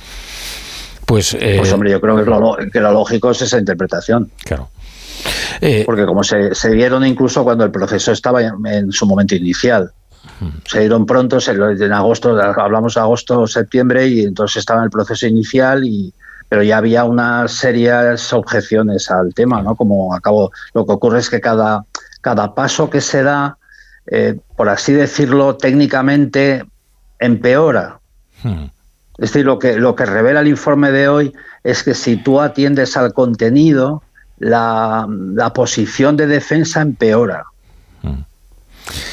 Pues, 1.05 1.35
eh, 1.35 1.55
pues 1.57 1.71
hombre, 1.71 1.91
yo 1.91 2.01
creo 2.01 2.15
que 2.15 2.23
lo, 2.23 2.57
que 2.71 2.79
lo 2.79 2.91
lógico 2.91 3.31
es 3.31 3.41
esa 3.41 3.59
interpretación. 3.59 4.31
Claro. 4.43 4.69
Eh, 5.61 5.83
Porque 5.85 6.05
como 6.05 6.23
se, 6.23 6.55
se, 6.55 6.71
dieron 6.71 7.05
incluso 7.05 7.43
cuando 7.43 7.63
el 7.63 7.71
proceso 7.71 8.11
estaba 8.11 8.41
en, 8.41 8.91
su 8.91 9.05
momento 9.05 9.35
inicial. 9.35 9.91
Se 10.65 10.79
dieron 10.79 11.05
pronto, 11.05 11.37
en 11.47 11.93
agosto, 11.93 12.37
hablamos 12.41 12.95
de 12.95 13.01
agosto 13.01 13.47
septiembre, 13.47 14.07
y 14.07 14.23
entonces 14.23 14.57
estaba 14.57 14.79
en 14.79 14.85
el 14.85 14.89
proceso 14.89 15.27
inicial 15.27 15.83
y, 15.85 16.13
pero 16.49 16.63
ya 16.63 16.77
había 16.77 17.03
unas 17.03 17.51
serias 17.51 18.31
objeciones 18.33 19.09
al 19.09 19.33
tema, 19.33 19.61
¿no? 19.61 19.75
Como 19.75 20.13
acabo, 20.13 20.51
lo 20.73 20.85
que 20.85 20.91
ocurre 20.91 21.19
es 21.19 21.29
que 21.29 21.41
cada, 21.41 21.85
cada 22.21 22.53
paso 22.53 22.89
que 22.89 23.01
se 23.01 23.23
da, 23.23 23.57
eh, 24.07 24.39
por 24.55 24.69
así 24.69 24.93
decirlo, 24.93 25.57
técnicamente 25.57 26.63
empeora. 27.19 27.99
Hmm. 28.43 28.65
Es 29.17 29.31
decir, 29.31 29.45
lo 29.45 29.59
que, 29.59 29.77
lo 29.77 29.95
que 29.95 30.05
revela 30.05 30.41
el 30.41 30.47
informe 30.47 30.91
de 30.91 31.07
hoy 31.07 31.33
es 31.63 31.83
que 31.83 31.93
si 31.93 32.17
tú 32.17 32.41
atiendes 32.41 32.97
al 32.97 33.13
contenido, 33.13 34.03
la, 34.37 35.07
posición 35.53 36.17
de 36.17 36.27
defensa 36.27 36.81
empeora. 36.81 37.45
Hmm. 38.03 38.23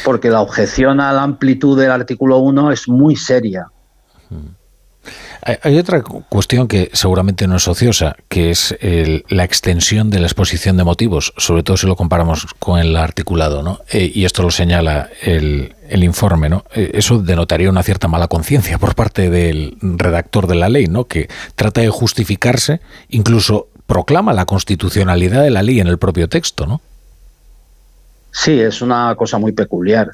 Porque 0.04 0.28
la 0.28 0.40
objeción 0.40 1.00
a 1.00 1.12
la 1.12 1.22
amplitud 1.22 1.78
del 1.78 1.90
artículo 1.90 2.38
1 2.38 2.72
es 2.72 2.88
muy 2.88 3.16
seria. 3.16 3.68
Hmm. 4.28 4.54
Hay 5.62 5.76
otra 5.76 6.02
cuestión 6.02 6.68
que 6.68 6.90
seguramente 6.92 7.48
no 7.48 7.56
es 7.56 7.66
ociosa, 7.66 8.14
que 8.28 8.50
es 8.50 8.76
la 9.28 9.42
extensión 9.42 10.08
de 10.08 10.20
la 10.20 10.26
exposición 10.26 10.76
de 10.76 10.84
motivos, 10.84 11.34
sobre 11.36 11.64
todo 11.64 11.76
si 11.76 11.86
lo 11.86 11.96
comparamos 11.96 12.46
con 12.60 12.78
el 12.78 12.94
articulado, 12.96 13.62
¿no? 13.62 13.80
Eh, 13.90 14.10
y 14.14 14.24
esto 14.24 14.42
lo 14.42 14.50
señala 14.50 15.10
el, 15.22 15.74
informe, 15.90 16.48
¿no? 16.48 16.64
Eh, 16.74 16.92
eso 16.94 17.18
denotaría 17.18 17.68
una 17.68 17.82
cierta 17.82 18.06
mala 18.06 18.28
conciencia 18.28 18.78
por 18.78 18.94
parte 18.94 19.30
del 19.30 19.76
redactor 19.80 20.46
de 20.46 20.54
la 20.54 20.68
ley, 20.68 20.86
¿no? 20.86 21.04
Que 21.04 21.28
trata 21.56 21.80
de 21.80 21.88
justificarse, 21.88 22.80
incluso 23.08 23.68
proclama 23.86 24.32
la 24.32 24.46
constitucionalidad 24.46 25.42
de 25.42 25.50
la 25.50 25.62
ley 25.62 25.80
en 25.80 25.88
el 25.88 25.98
propio 25.98 26.28
texto, 26.28 26.66
¿no? 26.66 26.80
Sí, 28.30 28.58
es 28.60 28.80
una 28.80 29.14
cosa 29.16 29.38
muy 29.38 29.52
peculiar, 29.52 30.12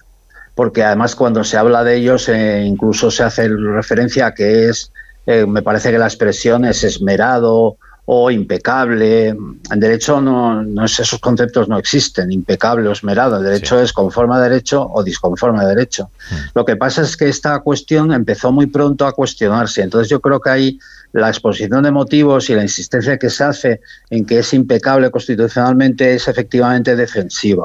porque 0.58 0.82
además 0.82 1.14
cuando 1.14 1.44
se 1.44 1.56
habla 1.56 1.84
de 1.84 1.94
ellos 1.94 2.28
eh, 2.28 2.64
incluso 2.66 3.12
se 3.12 3.22
hace 3.22 3.46
referencia 3.46 4.26
a 4.26 4.34
que 4.34 4.68
es 4.68 4.90
eh, 5.24 5.46
me 5.46 5.62
parece 5.62 5.92
que 5.92 5.98
la 5.98 6.06
expresión 6.06 6.64
es 6.64 6.82
esmerado 6.82 7.76
o 8.06 8.28
impecable. 8.28 9.28
En 9.28 9.78
derecho 9.78 10.20
no, 10.20 10.60
no 10.64 10.84
es, 10.84 10.98
esos 10.98 11.20
conceptos 11.20 11.68
no 11.68 11.78
existen, 11.78 12.32
impecable 12.32 12.88
o 12.88 12.92
esmerado. 12.92 13.36
El 13.36 13.44
derecho 13.44 13.80
es 13.80 13.92
conforme 13.92 14.34
a 14.34 14.40
derecho 14.40 14.84
o 14.84 15.04
disconforme 15.04 15.60
a 15.60 15.66
derecho. 15.66 16.10
Mm. 16.28 16.34
Lo 16.54 16.64
que 16.64 16.74
pasa 16.74 17.02
es 17.02 17.16
que 17.16 17.28
esta 17.28 17.60
cuestión 17.60 18.12
empezó 18.12 18.50
muy 18.50 18.66
pronto 18.66 19.06
a 19.06 19.12
cuestionarse. 19.12 19.82
Entonces 19.82 20.08
yo 20.08 20.20
creo 20.20 20.40
que 20.40 20.50
ahí 20.50 20.78
la 21.12 21.28
exposición 21.28 21.84
de 21.84 21.92
motivos 21.92 22.50
y 22.50 22.56
la 22.56 22.62
insistencia 22.62 23.16
que 23.16 23.30
se 23.30 23.44
hace 23.44 23.80
en 24.10 24.26
que 24.26 24.40
es 24.40 24.52
impecable 24.52 25.08
constitucionalmente 25.12 26.14
es 26.14 26.26
efectivamente 26.26 26.96
defensiva. 26.96 27.62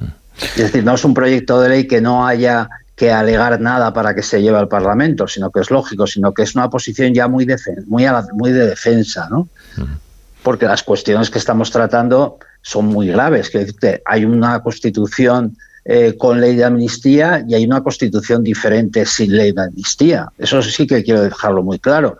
Mm. 0.00 0.18
Es 0.40 0.56
decir, 0.56 0.84
no 0.84 0.94
es 0.94 1.04
un 1.04 1.14
proyecto 1.14 1.60
de 1.60 1.68
ley 1.68 1.86
que 1.86 2.00
no 2.00 2.26
haya 2.26 2.68
que 2.98 3.12
alegar 3.12 3.60
nada 3.60 3.92
para 3.92 4.14
que 4.14 4.22
se 4.22 4.42
lleve 4.42 4.58
al 4.58 4.66
Parlamento, 4.66 5.28
sino 5.28 5.50
que 5.50 5.60
es 5.60 5.70
lógico, 5.70 6.06
sino 6.06 6.34
que 6.34 6.42
es 6.42 6.56
una 6.56 6.68
posición 6.68 7.14
ya 7.14 7.28
muy, 7.28 7.46
muy, 7.86 8.06
muy 8.32 8.52
de 8.52 8.66
defensa, 8.66 9.28
¿no? 9.30 9.48
Porque 10.42 10.66
las 10.66 10.82
cuestiones 10.82 11.30
que 11.30 11.38
estamos 11.38 11.70
tratando 11.70 12.38
son 12.60 12.86
muy 12.86 13.06
graves. 13.06 13.50
Que 13.50 14.02
hay 14.04 14.24
una 14.24 14.60
constitución 14.62 15.56
eh, 15.84 16.16
con 16.18 16.40
ley 16.40 16.56
de 16.56 16.64
amnistía 16.64 17.44
y 17.46 17.54
hay 17.54 17.64
una 17.64 17.82
constitución 17.82 18.42
diferente 18.42 19.06
sin 19.06 19.36
ley 19.36 19.52
de 19.52 19.62
amnistía. 19.62 20.28
Eso 20.36 20.60
sí 20.60 20.86
que 20.86 21.04
quiero 21.04 21.22
dejarlo 21.22 21.62
muy 21.62 21.78
claro. 21.78 22.18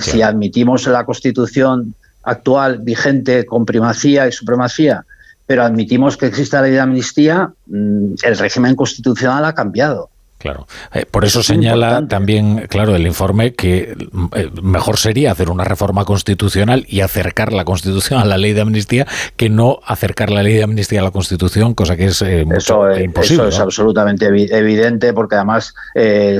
Si 0.00 0.22
admitimos 0.22 0.86
la 0.88 1.04
constitución 1.04 1.94
actual 2.24 2.78
vigente 2.78 3.46
con 3.46 3.64
primacía 3.64 4.26
y 4.26 4.32
supremacía, 4.32 5.04
pero 5.46 5.62
admitimos 5.62 6.16
que 6.16 6.26
exista 6.26 6.58
la 6.58 6.64
ley 6.64 6.72
de 6.72 6.80
amnistía, 6.80 7.52
mm, 7.66 8.14
el 8.22 8.38
régimen 8.38 8.74
constitucional 8.74 9.44
ha 9.44 9.54
cambiado. 9.54 10.10
Claro. 10.46 10.66
Eh, 10.94 11.06
por 11.10 11.24
eso 11.24 11.42
señala 11.42 12.06
también, 12.06 12.66
claro, 12.68 12.94
el 12.94 13.04
informe 13.04 13.54
que 13.54 13.96
eh, 14.36 14.50
mejor 14.62 14.96
sería 14.96 15.32
hacer 15.32 15.50
una 15.50 15.64
reforma 15.64 16.04
constitucional 16.04 16.84
y 16.88 17.00
acercar 17.00 17.52
la 17.52 17.64
Constitución 17.64 18.20
a 18.20 18.24
la 18.24 18.38
ley 18.38 18.52
de 18.52 18.60
amnistía 18.60 19.08
que 19.36 19.50
no 19.50 19.80
acercar 19.84 20.30
la 20.30 20.44
ley 20.44 20.54
de 20.54 20.62
amnistía 20.62 21.00
a 21.00 21.02
la 21.02 21.10
Constitución, 21.10 21.74
cosa 21.74 21.96
que 21.96 22.06
es 22.06 22.22
eh, 22.22 22.46
eso, 22.56 22.96
imposible. 22.96 23.48
Eso 23.48 23.48
es 23.48 23.58
absolutamente 23.58 24.26
evidente 24.26 25.12
porque 25.12 25.34
además 25.34 25.74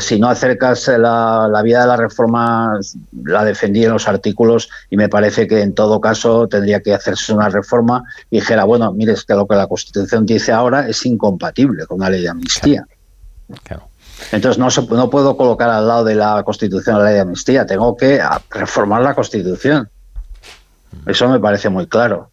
si 0.00 0.20
no 0.20 0.28
acercas 0.28 0.86
la, 0.86 1.48
la 1.50 1.62
vía 1.62 1.80
de 1.80 1.86
la 1.88 1.96
reforma, 1.96 2.78
la 3.24 3.44
defendí 3.44 3.84
en 3.84 3.92
los 3.92 4.06
artículos 4.06 4.68
y 4.88 4.96
me 4.96 5.08
parece 5.08 5.48
que 5.48 5.62
en 5.62 5.74
todo 5.74 6.00
caso 6.00 6.46
tendría 6.46 6.80
que 6.80 6.94
hacerse 6.94 7.32
una 7.32 7.48
reforma 7.48 8.04
y 8.30 8.36
dijera, 8.36 8.64
bueno, 8.64 8.92
mire, 8.92 9.14
es 9.14 9.24
que 9.24 9.34
lo 9.34 9.46
que 9.46 9.56
la 9.56 9.66
Constitución 9.66 10.26
dice 10.26 10.52
ahora 10.52 10.88
es 10.88 11.04
incompatible 11.04 11.86
con 11.86 11.98
la 12.00 12.10
ley 12.10 12.22
de 12.22 12.28
amnistía. 12.28 12.86
Entonces 14.32 14.58
no, 14.58 14.70
se, 14.70 14.82
no 14.82 15.10
puedo 15.10 15.36
colocar 15.36 15.68
al 15.70 15.86
lado 15.86 16.04
de 16.04 16.14
la 16.14 16.42
Constitución 16.42 16.98
la 16.98 17.04
ley 17.04 17.14
de 17.14 17.20
amnistía, 17.20 17.66
tengo 17.66 17.96
que 17.96 18.20
reformar 18.50 19.02
la 19.02 19.14
Constitución. 19.14 19.88
Eso 21.06 21.28
me 21.28 21.38
parece 21.38 21.68
muy 21.68 21.86
claro. 21.86 22.30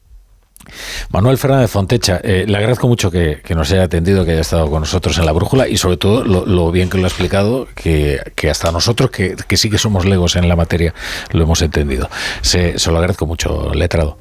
Manuel 1.12 1.38
Fernández 1.38 1.70
Fontecha, 1.70 2.20
eh, 2.24 2.46
le 2.48 2.58
agradezco 2.58 2.88
mucho 2.88 3.12
que, 3.12 3.42
nos 3.56 3.72
haya 3.72 3.84
atendido, 3.84 4.24
que 4.26 4.32
haya 4.32 4.42
estado 4.42 4.70
con 4.70 4.82
nosotros 4.82 5.18
en 5.18 5.26
la 5.26 5.32
brújula 5.32 5.68
y 5.68 5.78
sobre 5.78 5.98
todo 5.98 6.24
lo, 6.24 6.72
bien 6.72 6.90
que 6.90 6.98
lo 6.98 7.04
ha 7.04 7.08
explicado, 7.08 7.68
que, 7.76 8.22
hasta 8.50 8.72
nosotros, 8.72 9.12
que, 9.12 9.36
sí 9.58 9.70
que 9.70 9.78
somos 9.78 10.06
legos 10.06 10.36
en 10.36 10.48
la 10.48 10.56
materia, 10.56 10.94
lo 11.32 11.44
hemos 11.44 11.62
entendido. 11.62 12.10
Se, 12.42 12.80
se 12.80 12.92
lo 12.92 12.98
agradezco 12.98 13.26
mucho, 13.26 13.74
letrado. 13.74 14.18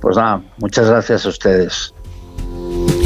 Pues 0.00 0.16
nada, 0.16 0.42
muchas 0.58 0.88
gracias 0.88 1.26
a 1.26 1.28
ustedes. 1.28 1.94